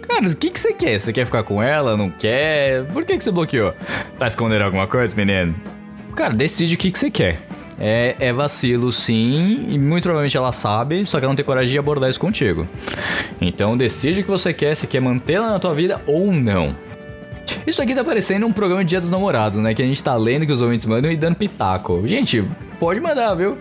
Cara, 0.07 0.27
o 0.27 0.37
que, 0.37 0.51
que 0.51 0.61
você 0.61 0.73
quer? 0.73 0.99
Você 0.99 1.13
quer 1.13 1.25
ficar 1.25 1.43
com 1.43 1.63
ela? 1.63 1.97
Não 1.97 2.11
quer? 2.11 2.85
Por 2.87 3.05
que, 3.05 3.17
que 3.17 3.25
você 3.25 3.31
bloqueou? 3.31 3.75
Tá 4.19 4.27
escondendo 4.27 4.63
alguma 4.63 4.87
coisa, 4.87 5.15
menino? 5.15 5.55
Cara, 6.15 6.35
decide 6.35 6.75
o 6.75 6.79
que, 6.79 6.91
que 6.91 6.99
você 6.99 7.11
quer. 7.11 7.41
É, 7.79 8.17
é 8.19 8.33
vacilo, 8.33 8.91
sim, 8.91 9.67
e 9.69 9.79
muito 9.79 10.03
provavelmente 10.03 10.37
ela 10.37 10.51
sabe, 10.51 11.07
só 11.07 11.19
que 11.19 11.25
ela 11.25 11.31
não 11.31 11.37
tem 11.37 11.45
coragem 11.45 11.71
de 11.71 11.79
abordar 11.79 12.11
isso 12.11 12.19
contigo. 12.19 12.67
Então 13.41 13.77
decide 13.77 14.21
o 14.21 14.25
que 14.25 14.31
você 14.31 14.53
quer, 14.53 14.75
se 14.75 14.87
quer 14.89 15.01
mantê-la 15.01 15.51
na 15.51 15.61
tua 15.61 15.75
vida 15.75 16.03
ou 16.05 16.33
não. 16.33 16.75
Isso 17.67 17.83
aqui 17.83 17.95
tá 17.95 18.05
parecendo 18.05 18.47
um 18.47 18.53
programa 18.53 18.85
de 18.85 18.91
Dia 18.91 19.01
dos 19.01 19.11
Namorados, 19.11 19.59
né? 19.59 19.75
Que 19.75 19.83
a 19.83 19.87
gente 19.87 20.03
tá 20.03 20.15
lendo 20.17 20.47
que 20.47 20.53
os 20.53 20.61
ouvintes 20.61 20.87
mandam 20.87 21.11
e 21.11 21.17
dando 21.17 21.37
pitaco. 21.37 22.03
Gente, 22.07 22.45
pode 22.79 23.01
mandar, 23.01 23.35
viu? 23.35 23.59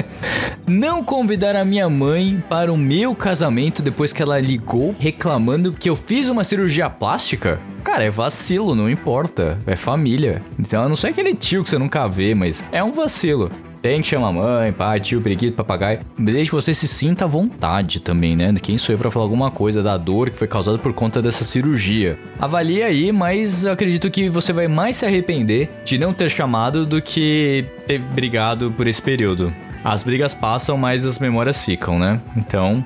Não 0.66 1.02
convidar 1.02 1.56
a 1.56 1.64
minha 1.64 1.88
mãe 1.88 2.42
para 2.48 2.72
o 2.72 2.76
meu 2.76 3.14
casamento 3.14 3.82
depois 3.82 4.12
que 4.12 4.22
ela 4.22 4.38
ligou 4.38 4.94
reclamando 4.98 5.72
que 5.72 5.88
eu 5.88 5.96
fiz 5.96 6.28
uma 6.28 6.44
cirurgia 6.44 6.90
plástica? 6.90 7.60
Cara, 7.82 8.04
é 8.04 8.10
vacilo, 8.10 8.74
não 8.74 8.90
importa. 8.90 9.58
É 9.66 9.74
família. 9.74 10.42
Então, 10.58 10.82
eu 10.82 10.88
não 10.88 10.96
sei 10.96 11.10
aquele 11.10 11.34
tio 11.34 11.64
que 11.64 11.70
você 11.70 11.78
nunca 11.78 12.06
vê, 12.06 12.34
mas 12.34 12.62
é 12.70 12.84
um 12.84 12.92
vacilo. 12.92 13.50
Tem 13.80 14.02
que 14.02 14.08
chamar 14.08 14.32
mãe, 14.32 14.72
pai, 14.72 14.98
tio, 14.98 15.20
periquito, 15.20 15.56
papagaio. 15.56 16.00
Desde 16.18 16.50
que 16.50 16.54
você 16.54 16.74
se 16.74 16.88
sinta 16.88 17.24
à 17.24 17.28
vontade 17.28 18.00
também, 18.00 18.34
né? 18.34 18.52
Quem 18.60 18.76
sou 18.76 18.94
eu 18.94 18.98
pra 18.98 19.10
falar 19.10 19.24
alguma 19.24 19.50
coisa 19.50 19.82
da 19.82 19.96
dor 19.96 20.30
que 20.30 20.38
foi 20.38 20.48
causada 20.48 20.78
por 20.78 20.92
conta 20.92 21.22
dessa 21.22 21.44
cirurgia? 21.44 22.18
Avalie 22.38 22.82
aí, 22.82 23.12
mas 23.12 23.64
acredito 23.64 24.10
que 24.10 24.28
você 24.28 24.52
vai 24.52 24.66
mais 24.66 24.96
se 24.96 25.06
arrepender 25.06 25.70
de 25.84 25.96
não 25.96 26.12
ter 26.12 26.28
chamado 26.28 26.84
do 26.84 27.00
que 27.00 27.64
ter 27.86 27.98
brigado 27.98 28.72
por 28.72 28.86
esse 28.86 29.00
período. 29.00 29.54
As 29.84 30.02
brigas 30.02 30.34
passam, 30.34 30.76
mas 30.76 31.04
as 31.06 31.18
memórias 31.18 31.64
ficam, 31.64 31.98
né? 31.98 32.20
Então, 32.36 32.84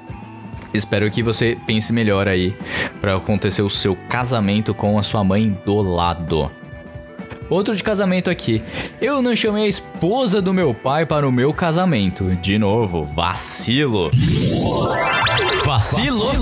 Espero 0.75 1.11
que 1.11 1.23
você 1.23 1.57
pense 1.67 1.93
melhor 1.93 2.27
aí 2.27 2.57
pra 2.99 3.17
acontecer 3.17 3.61
o 3.61 3.69
seu 3.69 3.95
casamento 4.09 4.73
com 4.73 4.99
a 4.99 5.03
sua 5.03 5.23
mãe 5.23 5.55
do 5.67 5.83
lado. 5.83 6.51
Outro 7.53 7.77
de 7.77 7.83
casamento 7.83 8.31
aqui. 8.31 8.63
Eu 8.99 9.21
não 9.21 9.37
chamei 9.37 9.65
a 9.65 9.69
esposa 9.69 10.41
do 10.41 10.55
meu 10.55 10.73
pai 10.73 11.05
para 11.05 11.29
o 11.29 11.31
meu 11.31 11.53
casamento. 11.53 12.35
De 12.37 12.59
novo, 12.59 13.05
vacilo. 13.05 14.11
Vacilo? 15.67 16.33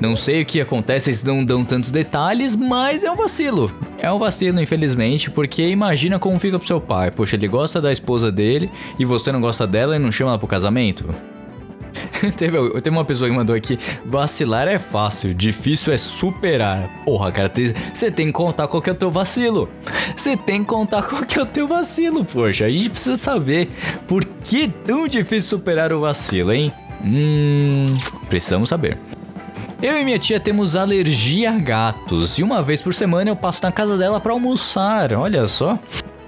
Não 0.00 0.14
sei 0.14 0.42
o 0.42 0.46
que 0.46 0.60
acontece, 0.60 1.10
eles 1.10 1.24
não 1.24 1.44
dão 1.44 1.64
tantos 1.64 1.90
detalhes, 1.90 2.54
mas 2.54 3.02
é 3.02 3.10
um 3.10 3.16
vacilo. 3.16 3.68
É 3.98 4.12
um 4.12 4.18
vacilo, 4.20 4.60
infelizmente, 4.60 5.28
porque 5.28 5.70
imagina 5.70 6.20
como 6.20 6.38
fica 6.38 6.56
pro 6.56 6.68
seu 6.68 6.80
pai. 6.80 7.10
Poxa, 7.10 7.34
ele 7.34 7.48
gosta 7.48 7.80
da 7.80 7.90
esposa 7.90 8.30
dele 8.30 8.70
e 8.96 9.04
você 9.04 9.32
não 9.32 9.40
gosta 9.40 9.66
dela 9.66 9.96
e 9.96 9.98
não 9.98 10.12
chama 10.12 10.30
ela 10.30 10.38
pro 10.38 10.46
casamento? 10.46 11.04
teve, 12.36 12.80
teve 12.80 12.96
uma 12.96 13.04
pessoa 13.04 13.28
que 13.28 13.36
mandou 13.36 13.54
aqui: 13.54 13.78
vacilar 14.04 14.68
é 14.68 14.78
fácil, 14.78 15.34
difícil 15.34 15.92
é 15.92 15.98
superar. 15.98 16.88
Porra, 17.04 17.32
cara, 17.32 17.52
você 17.92 18.10
tem 18.10 18.26
que 18.26 18.32
contar 18.32 18.68
qual 18.68 18.82
que 18.82 18.90
é 18.90 18.92
o 18.92 18.96
teu 18.96 19.10
vacilo. 19.10 19.68
Você 20.14 20.36
tem 20.36 20.62
que 20.62 20.68
contar 20.68 21.02
qual 21.02 21.22
que 21.22 21.38
é 21.38 21.42
o 21.42 21.46
teu 21.46 21.66
vacilo, 21.66 22.24
poxa. 22.24 22.66
A 22.66 22.70
gente 22.70 22.90
precisa 22.90 23.18
saber 23.18 23.68
por 24.06 24.24
que 24.24 24.68
tão 24.68 25.06
difícil 25.06 25.58
superar 25.58 25.92
o 25.92 26.00
vacilo, 26.00 26.52
hein? 26.52 26.72
Hum. 27.04 27.86
Precisamos 28.28 28.68
saber. 28.68 28.98
Eu 29.82 30.00
e 30.00 30.04
minha 30.04 30.18
tia 30.18 30.40
temos 30.40 30.74
alergia 30.74 31.50
a 31.50 31.58
gatos 31.58 32.38
e 32.38 32.42
uma 32.42 32.62
vez 32.62 32.80
por 32.80 32.94
semana 32.94 33.30
eu 33.30 33.36
passo 33.36 33.62
na 33.62 33.70
casa 33.70 33.98
dela 33.98 34.18
pra 34.18 34.32
almoçar, 34.32 35.12
olha 35.12 35.46
só. 35.46 35.78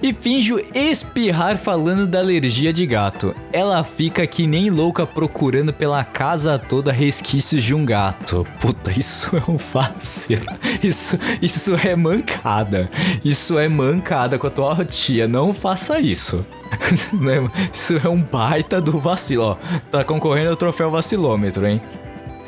E 0.01 0.13
finjo 0.13 0.61
espirrar 0.73 1.57
falando 1.57 2.07
da 2.07 2.19
alergia 2.19 2.71
de 2.71 2.85
gato. 2.85 3.35
Ela 3.51 3.83
fica 3.83 4.25
que 4.25 4.47
nem 4.47 4.69
louca 4.69 5.05
procurando 5.05 5.73
pela 5.73 6.05
casa 6.05 6.57
toda 6.57 6.91
resquícios 6.91 7.61
de 7.63 7.75
um 7.75 7.83
gato. 7.83 8.47
Puta, 8.61 8.97
isso 8.97 9.35
é 9.35 9.51
um 9.51 9.57
vacilo. 9.57 10.45
Isso, 10.81 11.19
isso 11.41 11.75
é 11.75 11.97
mancada. 11.97 12.89
Isso 13.25 13.59
é 13.59 13.67
mancada 13.67 14.39
com 14.39 14.47
a 14.47 14.49
tua 14.49 14.85
tia. 14.85 15.27
Não 15.27 15.53
faça 15.53 15.99
isso. 15.99 16.45
Né? 17.19 17.49
Isso 17.73 17.99
é 18.03 18.07
um 18.07 18.21
baita 18.21 18.79
do 18.79 18.99
vacilo, 18.99 19.43
ó. 19.43 19.57
Tá 19.91 20.03
concorrendo 20.03 20.51
ao 20.51 20.55
troféu 20.55 20.89
vacilômetro, 20.89 21.67
hein? 21.67 21.81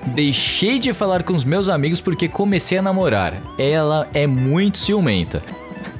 Deixei 0.07 0.79
de 0.79 0.93
falar 0.93 1.23
com 1.23 1.33
os 1.33 1.43
meus 1.43 1.69
amigos 1.69 1.99
porque 1.99 2.27
comecei 2.27 2.77
a 2.77 2.81
namorar. 2.81 3.33
Ela 3.57 4.07
é 4.13 4.25
muito 4.25 4.77
ciumenta. 4.77 5.41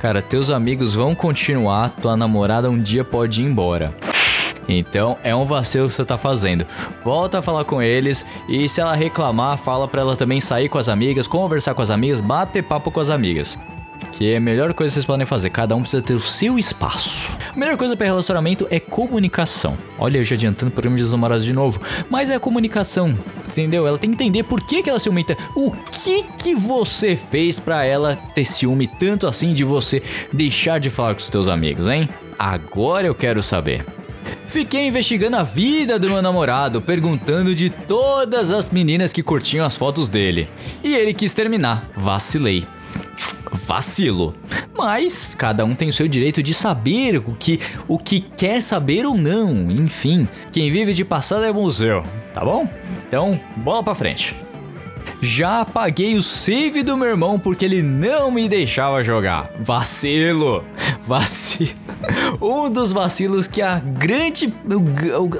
Cara, 0.02 0.20
teus 0.20 0.50
amigos 0.50 0.96
vão 0.96 1.14
continuar, 1.14 1.92
tua 1.92 2.18
namorada 2.18 2.72
um 2.72 2.82
dia 2.82 3.04
pode 3.04 3.44
ir 3.44 3.46
embora. 3.46 3.94
Então 4.68 5.16
é 5.24 5.36
um 5.36 5.46
vacilo 5.46 5.88
que 5.88 5.94
você 5.94 6.04
tá 6.04 6.18
fazendo. 6.18 6.66
Volta 7.04 7.38
a 7.38 7.42
falar 7.42 7.66
com 7.66 7.80
eles 7.80 8.26
e 8.50 8.68
se 8.68 8.82
ela 8.82 8.96
reclamar, 8.96 9.60
fala 9.60 9.88
pra 9.88 10.02
ela 10.02 10.16
também 10.16 10.42
sair 10.42 10.70
com 10.70 10.80
as 10.80 10.90
amigas, 10.90 11.28
conversar 11.28 11.76
com 11.76 11.84
as 11.84 11.92
amigas, 11.92 12.20
bater 12.20 12.64
papo 12.64 12.90
com 12.90 13.00
as 13.00 13.12
amigas. 13.12 13.60
Que 14.14 14.34
é 14.34 14.38
a 14.38 14.40
melhor 14.40 14.74
coisa 14.74 14.92
que 14.92 14.94
vocês 14.94 15.06
podem 15.06 15.26
fazer. 15.26 15.50
Cada 15.50 15.76
um 15.76 15.82
precisa 15.82 16.02
ter 16.02 16.14
o 16.14 16.22
seu 16.22 16.58
espaço. 16.60 17.36
A 17.54 17.58
melhor 17.58 17.78
coisa 17.78 17.96
para 17.96 18.06
relacionamento 18.06 18.68
é 18.70 18.80
comunicação. 18.80 19.78
Olha, 19.98 20.18
eu 20.18 20.26
já 20.26 20.36
adiantando 20.36 20.70
o 20.70 20.72
programa 20.72 20.98
de 20.98 21.04
namorados 21.04 21.46
de 21.46 21.54
novo. 21.54 21.82
Mas 22.10 22.30
é 22.30 22.36
a 22.36 22.40
comunicação, 22.40 23.18
entendeu? 23.48 23.88
Ela 23.88 23.98
tem 23.98 24.10
que 24.12 24.16
entender 24.16 24.44
por 24.44 24.62
que, 24.62 24.84
que 24.84 24.90
ela 24.90 25.00
ciumenta. 25.00 25.38
O 25.56 25.72
que 25.72 26.24
que 26.38 26.56
você 26.56 27.16
fez 27.16 27.60
para 27.60 27.84
ela 27.84 28.16
ter 28.16 28.46
ciúme 28.46 28.88
tanto 28.88 29.28
assim 29.28 29.54
de 29.54 29.64
você 29.64 30.02
deixar 30.32 30.80
de 30.80 30.90
falar 30.90 31.16
com 31.16 31.22
os 31.22 31.30
teus 31.30 31.48
amigos, 31.48 31.88
hein? 31.88 32.10
Agora 32.38 33.08
eu 33.08 33.16
quero 33.16 33.42
saber. 33.42 33.86
Fiquei 34.48 34.88
investigando 34.88 35.38
a 35.38 35.44
vida 35.44 35.98
do 35.98 36.10
meu 36.10 36.22
namorado, 36.22 36.82
perguntando 36.82 37.56
de 37.56 37.70
todas 37.70 38.52
as 38.52 38.70
meninas 38.70 39.14
que 39.14 39.24
curtiam 39.24 39.66
as 39.66 39.78
fotos 39.78 40.10
dele. 40.10 40.50
E 40.84 40.94
ele 40.94 41.14
quis 41.14 41.34
terminar. 41.34 41.90
Vacilei 41.96 42.68
vacilo. 43.52 44.34
Mas 44.78 45.28
cada 45.38 45.66
um 45.66 45.76
tem 45.76 45.90
o 45.90 45.94
seu 45.94 46.08
direito 46.08 46.42
de 46.42 46.54
saber 46.54 47.18
o 47.18 47.36
que, 47.38 47.60
o 47.88 47.98
que 47.98 48.20
quer 48.20 48.62
saber 48.62 49.06
ou 49.06 49.16
não. 49.16 49.70
Enfim, 49.72 50.28
quem 50.52 50.72
vive 50.72 50.94
de 50.94 51.06
passado 51.06 51.44
é 51.44 51.52
museu, 51.52 52.04
tá 52.34 52.44
bom? 52.44 52.68
Então, 53.08 53.40
bola 53.58 53.84
pra 53.84 53.96
frente. 53.96 54.36
Já 55.22 55.62
apaguei 55.62 56.16
o 56.16 56.22
save 56.22 56.82
do 56.82 56.98
meu 56.98 57.10
irmão 57.10 57.38
porque 57.38 57.66
ele 57.66 57.84
não 57.84 58.32
me 58.32 58.50
deixava 58.50 59.04
jogar. 59.04 59.52
Vacilo! 59.60 60.64
Vacilo! 61.06 61.81
Um 62.42 62.70
dos 62.70 62.92
vacilos 62.92 63.48
que 63.48 63.62
a 63.62 63.80
grande. 63.80 64.54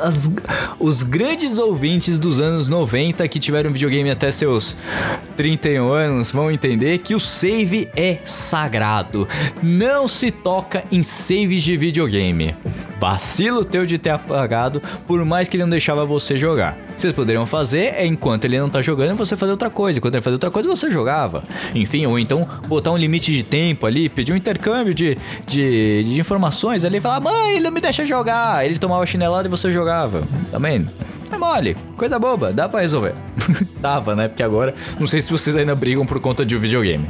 As, 0.02 0.32
os 0.80 1.04
grandes 1.04 1.58
ouvintes 1.58 2.20
dos 2.20 2.40
anos 2.40 2.70
90 2.70 3.28
que 3.28 3.40
tiveram 3.40 3.72
videogame 3.72 4.10
até 4.10 4.32
seus 4.32 4.76
31 5.36 5.92
anos 5.92 6.32
vão 6.32 6.52
entender 6.52 7.00
que 7.00 7.16
o 7.16 7.20
save 7.20 7.90
é 7.96 8.20
sagrado. 8.24 9.28
Não 9.62 10.08
se 10.08 10.32
toca 10.32 10.84
em 10.92 11.04
saves 11.04 11.64
de 11.64 11.78
videogame. 11.78 12.56
Vacilo 13.02 13.66
teu 13.66 13.84
de 13.84 13.98
ter 13.98 14.12
apagado, 14.12 14.80
por 15.08 15.26
mais 15.26 15.50
que 15.50 15.58
ele 15.58 15.64
não 15.64 15.70
deixava 15.72 16.06
você 16.06 16.38
jogar. 16.38 16.78
O 16.92 16.94
que 16.94 17.02
vocês 17.02 17.14
poderiam 17.16 17.48
fazer 17.48 17.96
é, 17.96 18.06
enquanto 18.06 18.46
ele 18.46 18.60
não 18.60 18.70
tá 18.70 18.80
jogando, 18.80 19.18
você 19.18 19.36
fazer 19.36 19.54
outra 19.54 19.72
coisa. 19.72 19.98
Enquanto 19.98 20.14
ele 20.14 20.22
fazia 20.22 20.36
outra 20.36 20.52
coisa, 20.52 20.70
você 20.70 20.92
jogava. 20.92 21.44
Enfim, 21.74 22.06
ou 22.06 22.20
então 22.20 22.48
botar 22.68 22.92
um 22.92 22.98
limite 22.98 23.32
de 23.32 23.42
tempo 23.42 23.88
ali, 23.88 24.08
pedir 24.08 24.34
um 24.34 24.36
intercâmbio 24.36 24.94
de, 24.94 25.18
de, 25.48 26.04
de 26.04 26.20
informações 26.20 26.86
ali 26.86 27.00
e 27.00 27.02
falar: 27.02 27.20
mãe, 27.20 27.56
ele 27.56 27.64
não 27.64 27.72
me 27.72 27.82
deixa 27.82 28.06
jogar. 28.06 28.64
Ele 28.64 28.78
tomava 28.78 29.04
chinelada 29.04 29.48
e 29.48 29.50
você 29.50 29.72
jogava. 29.72 30.22
Tá 30.52 30.60
vendo? 30.60 30.92
É 31.32 31.38
mole, 31.40 31.76
coisa 31.98 32.20
boba, 32.20 32.54
dá 32.54 32.70
pra 32.70 32.82
resolver. 32.82 33.16
Tava, 33.82 34.16
né? 34.16 34.28
Porque 34.28 34.44
agora, 34.44 34.76
não 35.00 35.08
sei 35.08 35.24
se 35.24 35.32
vocês 35.32 35.56
ainda 35.56 35.74
brigam 35.74 36.06
por 36.06 36.20
conta 36.20 36.46
de 36.46 36.56
um 36.56 36.60
videogame. 36.60 37.08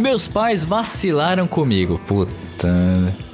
Meus 0.00 0.26
pais 0.26 0.64
vacilaram 0.64 1.46
comigo. 1.46 2.00
Puta. 2.06 2.32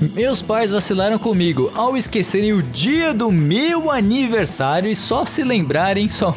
Meus 0.01 0.43
pais 0.43 0.73
vacilaram 0.73 1.17
comigo 1.17 1.71
ao 1.73 1.97
esquecerem 1.97 2.53
o 2.53 2.61
dia 2.61 3.15
do 3.15 3.31
meu 3.31 3.89
aniversário 3.89 4.91
e 4.91 4.97
só 4.97 5.25
se 5.25 5.45
lembrarem 5.45 6.09
só 6.09 6.37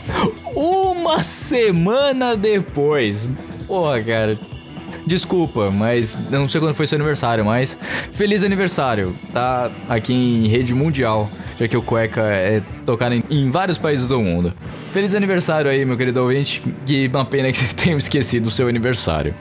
uma 0.55 1.23
semana 1.23 2.37
depois. 2.37 3.27
Porra, 3.65 4.03
cara. 4.03 4.39
Desculpa, 5.03 5.71
mas 5.71 6.15
não 6.29 6.47
sei 6.47 6.61
quando 6.61 6.75
foi 6.75 6.85
seu 6.85 6.97
aniversário, 6.97 7.43
mas 7.43 7.75
feliz 8.11 8.43
aniversário. 8.43 9.15
Tá 9.33 9.71
aqui 9.89 10.13
em 10.13 10.47
rede 10.47 10.75
mundial, 10.75 11.27
já 11.59 11.67
que 11.67 11.75
o 11.75 11.81
Cueca 11.81 12.21
é 12.21 12.61
tocado 12.85 13.15
em, 13.15 13.23
em 13.31 13.49
vários 13.49 13.79
países 13.79 14.07
do 14.07 14.21
mundo. 14.21 14.53
Feliz 14.91 15.15
aniversário 15.15 15.71
aí, 15.71 15.83
meu 15.85 15.97
querido 15.97 16.21
ouvinte. 16.21 16.61
Que 16.85 17.09
uma 17.11 17.25
pena 17.25 17.51
que 17.51 17.57
você 17.65 17.73
tenha 17.73 17.97
esquecido 17.97 18.45
o 18.45 18.51
seu 18.51 18.67
aniversário. 18.67 19.33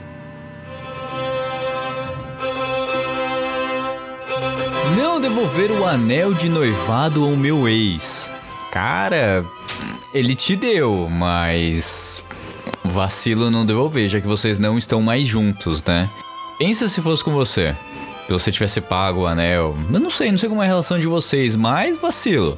Devolver 5.59 5.71
o 5.71 5.85
anel 5.85 6.33
de 6.33 6.47
noivado 6.47 7.25
ao 7.25 7.35
meu 7.35 7.67
ex. 7.67 8.31
Cara, 8.71 9.43
ele 10.13 10.33
te 10.33 10.55
deu, 10.55 11.09
mas 11.09 12.23
vacilo 12.83 13.51
não 13.51 13.65
devolver, 13.65 14.07
já 14.07 14.21
que 14.21 14.27
vocês 14.27 14.57
não 14.57 14.77
estão 14.77 15.01
mais 15.01 15.27
juntos, 15.27 15.83
né? 15.83 16.09
Pensa 16.57 16.87
se 16.87 17.01
fosse 17.01 17.23
com 17.23 17.31
você. 17.31 17.75
Se 18.25 18.31
você 18.31 18.51
tivesse 18.51 18.79
pago 18.79 19.21
o 19.21 19.27
anel. 19.27 19.75
Eu 19.91 19.99
não 19.99 20.09
sei, 20.09 20.31
não 20.31 20.37
sei 20.37 20.47
como 20.47 20.61
é 20.61 20.65
a 20.65 20.67
relação 20.67 20.97
de 20.97 21.07
vocês, 21.07 21.57
mas 21.57 21.97
vacilo. 21.97 22.57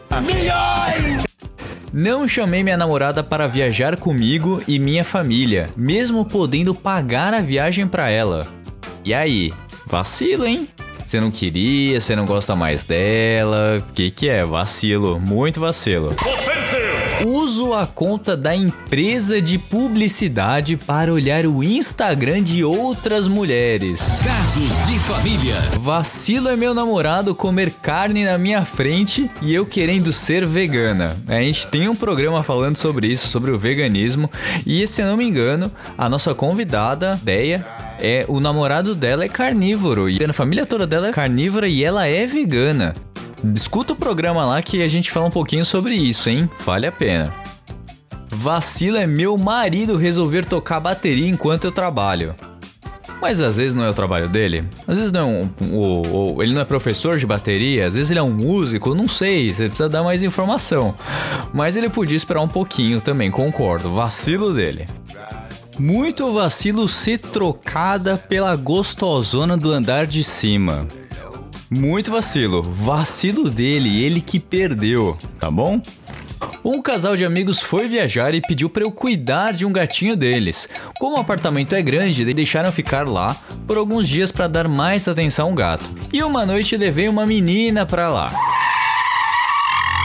Não 1.91 2.27
chamei 2.27 2.63
minha 2.63 2.77
namorada 2.77 3.23
para 3.23 3.47
viajar 3.47 3.95
comigo 3.95 4.61
e 4.67 4.77
minha 4.77 5.03
família, 5.03 5.69
mesmo 5.75 6.23
podendo 6.23 6.75
pagar 6.75 7.33
a 7.33 7.41
viagem 7.41 7.87
para 7.87 8.09
ela. 8.09 8.47
E 9.03 9.11
aí? 9.11 9.51
Vacilo, 9.87 10.45
hein? 10.45 10.67
Você 11.11 11.19
não 11.19 11.29
queria, 11.29 11.99
você 11.99 12.15
não 12.15 12.25
gosta 12.25 12.55
mais 12.55 12.85
dela. 12.85 13.83
O 13.85 13.93
que, 13.93 14.09
que 14.11 14.29
é? 14.29 14.45
Vacilo, 14.45 15.19
muito 15.19 15.59
vacilo. 15.59 16.15
Uso 17.25 17.73
a 17.75 17.85
conta 17.85 18.35
da 18.35 18.55
empresa 18.55 19.39
de 19.39 19.59
publicidade 19.59 20.75
para 20.75 21.13
olhar 21.13 21.45
o 21.45 21.63
Instagram 21.63 22.41
de 22.41 22.63
outras 22.63 23.27
mulheres. 23.27 24.23
Casos 24.23 24.87
de 24.87 24.97
família. 24.99 25.55
Vacilo 25.79 26.49
é 26.49 26.55
meu 26.55 26.73
namorado 26.73 27.35
comer 27.35 27.69
carne 27.81 28.25
na 28.25 28.39
minha 28.39 28.65
frente 28.65 29.29
e 29.39 29.53
eu 29.53 29.67
querendo 29.67 30.11
ser 30.11 30.47
vegana. 30.47 31.15
A 31.27 31.39
gente 31.41 31.67
tem 31.67 31.87
um 31.87 31.95
programa 31.95 32.41
falando 32.41 32.77
sobre 32.77 33.07
isso, 33.07 33.27
sobre 33.27 33.51
o 33.51 33.59
veganismo. 33.59 34.29
E 34.65 34.87
se 34.87 35.01
eu 35.01 35.05
não 35.05 35.15
me 35.15 35.25
engano, 35.25 35.71
a 35.95 36.09
nossa 36.09 36.33
convidada, 36.33 37.19
Deia, 37.21 37.63
é 37.99 38.25
o 38.27 38.39
namorado 38.39 38.95
dela 38.95 39.23
é 39.23 39.29
carnívoro 39.29 40.09
e 40.09 40.23
a 40.23 40.33
família 40.33 40.65
toda 40.65 40.87
dela 40.87 41.09
é 41.09 41.11
carnívora 41.11 41.67
e 41.67 41.83
ela 41.83 42.07
é 42.07 42.25
vegana. 42.25 42.95
Escuta 43.55 43.93
o 43.93 43.95
programa 43.95 44.45
lá 44.45 44.61
que 44.61 44.83
a 44.83 44.87
gente 44.87 45.11
fala 45.11 45.25
um 45.25 45.31
pouquinho 45.31 45.65
sobre 45.65 45.95
isso, 45.95 46.29
hein? 46.29 46.49
Vale 46.63 46.85
a 46.85 46.91
pena. 46.91 47.33
Vacilo 48.29 48.97
é 48.97 49.07
meu 49.07 49.37
marido 49.37 49.97
resolver 49.97 50.45
tocar 50.45 50.79
bateria 50.79 51.27
enquanto 51.27 51.65
eu 51.65 51.71
trabalho. 51.71 52.35
Mas 53.21 53.39
às 53.39 53.57
vezes 53.57 53.75
não 53.75 53.83
é 53.83 53.89
o 53.89 53.93
trabalho 53.93 54.27
dele. 54.27 54.63
Às 54.87 54.97
vezes 54.97 55.11
não 55.11 55.29
é 55.29 56.43
ele 56.43 56.53
não 56.53 56.61
é 56.61 56.65
professor 56.65 57.17
de 57.17 57.25
bateria, 57.25 57.85
às 57.85 57.93
vezes 57.93 58.09
ele 58.09 58.19
é 58.19 58.23
um 58.23 58.31
músico, 58.31 58.95
não 58.95 59.07
sei, 59.07 59.53
você 59.53 59.67
precisa 59.67 59.89
dar 59.89 60.03
mais 60.03 60.23
informação. 60.23 60.95
Mas 61.53 61.75
ele 61.75 61.89
podia 61.89 62.17
esperar 62.17 62.41
um 62.41 62.47
pouquinho 62.47 63.01
também, 63.01 63.29
concordo. 63.29 63.93
Vacilo 63.93 64.53
dele. 64.53 64.87
Muito 65.77 66.31
vacilo 66.33 66.87
ser 66.87 67.19
trocada 67.19 68.17
pela 68.17 68.55
gostosona 68.55 69.55
do 69.55 69.71
andar 69.71 70.05
de 70.05 70.23
cima. 70.23 70.87
Muito 71.73 72.11
vacilo. 72.11 72.61
Vacilo 72.61 73.49
dele, 73.49 74.03
ele 74.03 74.19
que 74.19 74.41
perdeu, 74.41 75.17
tá 75.39 75.49
bom? 75.49 75.81
Um 76.65 76.81
casal 76.81 77.15
de 77.15 77.23
amigos 77.23 77.61
foi 77.61 77.87
viajar 77.87 78.35
e 78.35 78.41
pediu 78.41 78.69
para 78.69 78.83
eu 78.83 78.91
cuidar 78.91 79.53
de 79.53 79.65
um 79.65 79.71
gatinho 79.71 80.17
deles. 80.17 80.67
Como 80.99 81.15
o 81.15 81.19
apartamento 81.19 81.73
é 81.73 81.81
grande, 81.81 82.25
deixaram 82.33 82.73
ficar 82.73 83.07
lá 83.07 83.37
por 83.65 83.77
alguns 83.77 84.09
dias 84.09 84.33
para 84.33 84.47
dar 84.47 84.67
mais 84.67 85.07
atenção 85.07 85.47
ao 85.47 85.55
gato. 85.55 85.85
E 86.11 86.21
uma 86.21 86.45
noite 86.45 86.75
levei 86.75 87.07
uma 87.07 87.25
menina 87.25 87.85
para 87.85 88.09
lá. 88.09 88.33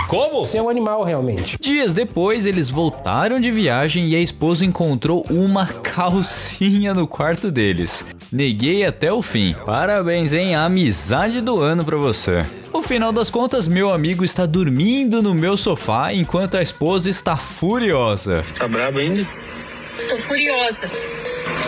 Como? 0.08 0.44
Você 0.44 0.58
é 0.58 0.62
um 0.62 0.68
animal, 0.68 1.02
realmente. 1.02 1.56
Dias 1.60 1.92
depois, 1.92 2.46
eles 2.46 2.70
voltaram 2.70 3.40
de 3.40 3.50
viagem 3.50 4.08
e 4.08 4.16
a 4.16 4.20
esposa 4.20 4.64
encontrou 4.64 5.26
uma 5.28 5.66
calcinha 5.66 6.94
no 6.94 7.06
quarto 7.06 7.50
deles. 7.50 8.04
Neguei 8.30 8.84
até 8.84 9.12
o 9.12 9.20
fim. 9.20 9.54
Parabéns, 9.64 10.32
hein? 10.32 10.54
A 10.54 10.64
amizade 10.64 11.40
do 11.40 11.60
ano 11.60 11.84
pra 11.84 11.96
você. 11.96 12.44
No 12.72 12.82
final 12.82 13.12
das 13.12 13.30
contas, 13.30 13.66
meu 13.66 13.92
amigo 13.92 14.24
está 14.24 14.46
dormindo 14.46 15.22
no 15.22 15.34
meu 15.34 15.56
sofá 15.56 16.12
enquanto 16.12 16.56
a 16.56 16.62
esposa 16.62 17.10
está 17.10 17.34
furiosa. 17.34 18.44
Tá 18.56 18.68
brabo 18.68 18.98
ainda? 18.98 19.26
Tô 20.08 20.16
furiosa. 20.16 20.90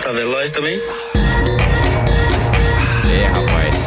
Tá 0.03 0.13
veloz 0.13 0.51
também? 0.51 0.79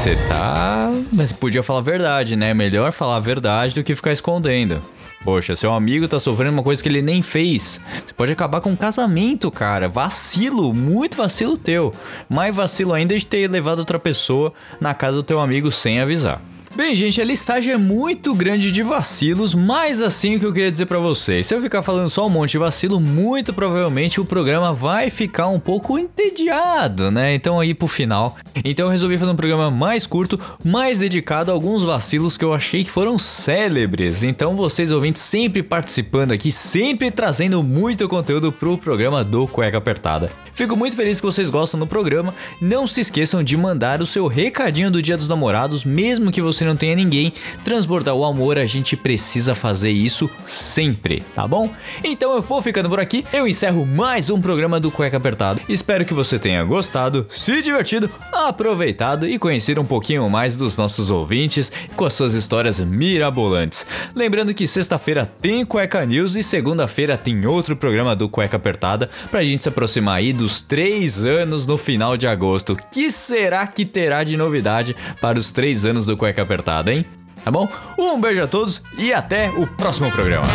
Você 0.01 0.15
tá. 0.27 0.91
Mas 1.13 1.31
podia 1.31 1.61
falar 1.61 1.77
a 1.77 1.83
verdade, 1.83 2.35
né? 2.35 2.55
Melhor 2.55 2.91
falar 2.91 3.17
a 3.17 3.19
verdade 3.19 3.75
do 3.75 3.83
que 3.83 3.93
ficar 3.93 4.11
escondendo. 4.11 4.81
Poxa, 5.23 5.55
seu 5.55 5.71
amigo 5.71 6.07
tá 6.07 6.19
sofrendo 6.19 6.53
uma 6.53 6.63
coisa 6.63 6.81
que 6.81 6.89
ele 6.89 7.03
nem 7.03 7.21
fez. 7.21 7.79
Você 8.03 8.11
pode 8.11 8.31
acabar 8.31 8.61
com 8.61 8.71
um 8.71 8.75
casamento, 8.75 9.51
cara. 9.51 9.87
Vacilo, 9.87 10.73
muito 10.73 11.15
vacilo 11.15 11.55
teu. 11.55 11.93
Mais 12.27 12.55
vacilo 12.55 12.93
ainda 12.93 13.15
de 13.15 13.27
ter 13.27 13.47
levado 13.47 13.77
outra 13.77 13.99
pessoa 13.99 14.51
na 14.79 14.95
casa 14.95 15.17
do 15.17 15.23
teu 15.23 15.39
amigo 15.39 15.71
sem 15.71 15.99
avisar. 15.99 16.41
Bem, 16.73 16.95
gente, 16.95 17.19
a 17.19 17.25
listagem 17.25 17.73
é 17.73 17.77
muito 17.77 18.33
grande 18.33 18.71
de 18.71 18.81
vacilos, 18.81 19.53
mas 19.53 20.01
assim 20.01 20.37
o 20.37 20.39
que 20.39 20.45
eu 20.45 20.53
queria 20.53 20.71
dizer 20.71 20.85
pra 20.85 20.99
vocês. 20.99 21.45
Se 21.45 21.53
eu 21.53 21.61
ficar 21.61 21.81
falando 21.81 22.09
só 22.09 22.25
um 22.25 22.29
monte 22.29 22.51
de 22.51 22.57
vacilo, 22.59 22.97
muito 22.97 23.53
provavelmente 23.53 24.21
o 24.21 24.25
programa 24.25 24.71
vai 24.71 25.09
ficar 25.09 25.47
um 25.47 25.59
pouco 25.59 25.99
entediado, 25.99 27.11
né? 27.11 27.35
Então 27.35 27.59
aí 27.59 27.73
pro 27.73 27.89
final. 27.89 28.37
Então 28.63 28.85
eu 28.85 28.91
resolvi 28.91 29.17
fazer 29.17 29.31
um 29.31 29.35
programa 29.35 29.69
mais 29.69 30.07
curto, 30.07 30.39
mais 30.63 30.97
dedicado 30.97 31.51
a 31.51 31.53
alguns 31.53 31.83
vacilos 31.83 32.37
que 32.37 32.45
eu 32.45 32.53
achei 32.53 32.85
que 32.85 32.89
foram 32.89 33.19
célebres. 33.19 34.23
Então 34.23 34.55
vocês 34.55 34.91
ouvintes 34.91 35.21
sempre 35.21 35.61
participando 35.61 36.31
aqui, 36.31 36.53
sempre 36.53 37.11
trazendo 37.11 37.61
muito 37.61 38.07
conteúdo 38.07 38.49
pro 38.49 38.77
programa 38.77 39.25
do 39.25 39.45
Cueca 39.45 39.77
Apertada. 39.77 40.31
Fico 40.53 40.75
muito 40.75 40.95
feliz 40.95 41.19
que 41.19 41.25
vocês 41.25 41.49
gostam 41.49 41.79
do 41.79 41.87
programa. 41.87 42.35
Não 42.61 42.85
se 42.85 43.01
esqueçam 43.01 43.43
de 43.43 43.55
mandar 43.55 44.01
o 44.01 44.05
seu 44.05 44.27
recadinho 44.27 44.91
do 44.91 45.01
Dia 45.01 45.17
dos 45.17 45.29
Namorados, 45.29 45.85
mesmo 45.85 46.31
que 46.31 46.41
você 46.41 46.60
não 46.65 46.75
tenha 46.75 46.95
ninguém. 46.95 47.33
Transbordar 47.63 48.15
o 48.15 48.25
amor, 48.25 48.57
a 48.57 48.65
gente 48.65 48.95
precisa 48.95 49.55
fazer 49.55 49.91
isso 49.91 50.29
sempre, 50.45 51.23
tá 51.33 51.47
bom? 51.47 51.69
Então 52.03 52.35
eu 52.35 52.41
vou 52.41 52.61
ficando 52.61 52.89
por 52.89 52.99
aqui. 52.99 53.25
Eu 53.31 53.47
encerro 53.47 53.85
mais 53.85 54.29
um 54.29 54.41
programa 54.41 54.79
do 54.79 54.91
Cueca 54.91 55.17
Apertado. 55.17 55.61
Espero 55.67 56.05
que 56.05 56.13
você 56.13 56.37
tenha 56.37 56.63
gostado, 56.63 57.25
se 57.29 57.61
divertido, 57.61 58.09
aproveitado 58.31 59.27
e 59.27 59.37
conhecido 59.37 59.81
um 59.81 59.85
pouquinho 59.85 60.29
mais 60.29 60.55
dos 60.55 60.77
nossos 60.77 61.09
ouvintes 61.09 61.71
com 61.95 62.05
as 62.05 62.13
suas 62.13 62.33
histórias 62.33 62.79
mirabolantes. 62.79 63.85
Lembrando 64.15 64.53
que 64.53 64.67
sexta-feira 64.67 65.25
tem 65.25 65.65
Cueca 65.65 66.05
News 66.05 66.35
e 66.35 66.43
segunda-feira 66.43 67.17
tem 67.17 67.45
outro 67.45 67.75
programa 67.75 68.15
do 68.15 68.29
Cueca 68.29 68.57
Apertada 68.57 69.09
pra 69.29 69.43
gente 69.43 69.63
se 69.63 69.69
aproximar 69.69 70.17
aí 70.17 70.33
dos 70.33 70.61
três 70.61 71.23
anos 71.23 71.65
no 71.65 71.77
final 71.77 72.17
de 72.17 72.27
agosto. 72.27 72.77
Que 72.91 73.11
será 73.11 73.65
que 73.67 73.85
terá 73.85 74.23
de 74.23 74.37
novidade 74.37 74.95
para 75.19 75.39
os 75.39 75.51
três 75.51 75.85
anos 75.85 76.05
do 76.05 76.17
Cueca 76.17 76.41
Apertada, 76.41 76.50
hein? 76.91 77.05
Tá 77.43 77.49
bom? 77.49 77.67
Um 77.97 78.19
beijo 78.21 78.43
a 78.43 78.47
todos 78.47 78.81
e 78.97 79.13
até 79.13 79.49
o 79.49 79.65
próximo 79.65 80.11
programa. 80.11 80.47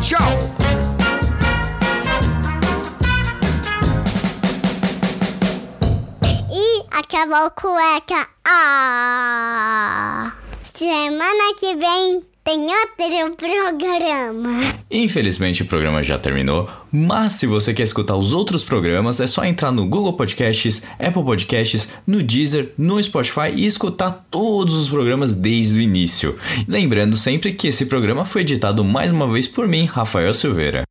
Tchau! 0.00 0.20
E 6.50 6.84
acabou 6.92 7.50
cueca. 7.50 8.28
Ah! 8.46 10.32
Semana 10.74 11.54
que 11.58 11.76
vem 11.76 12.31
tem 12.44 13.22
outro 13.22 13.36
programa. 13.36 14.60
Infelizmente 14.90 15.62
o 15.62 15.66
programa 15.66 16.02
já 16.02 16.18
terminou, 16.18 16.68
mas 16.92 17.34
se 17.34 17.46
você 17.46 17.72
quer 17.72 17.84
escutar 17.84 18.16
os 18.16 18.32
outros 18.32 18.64
programas, 18.64 19.20
é 19.20 19.26
só 19.26 19.44
entrar 19.44 19.70
no 19.70 19.86
Google 19.86 20.14
Podcasts, 20.14 20.82
Apple 20.98 21.24
Podcasts, 21.24 21.88
no 22.06 22.22
Deezer, 22.22 22.72
no 22.76 23.02
Spotify 23.02 23.52
e 23.54 23.64
escutar 23.64 24.26
todos 24.30 24.74
os 24.74 24.88
programas 24.88 25.34
desde 25.34 25.78
o 25.78 25.82
início. 25.82 26.38
Lembrando 26.66 27.16
sempre 27.16 27.52
que 27.52 27.68
esse 27.68 27.86
programa 27.86 28.24
foi 28.24 28.42
editado 28.42 28.84
mais 28.84 29.10
uma 29.10 29.26
vez 29.26 29.46
por 29.46 29.68
mim, 29.68 29.84
Rafael 29.84 30.34
Silveira. 30.34 30.84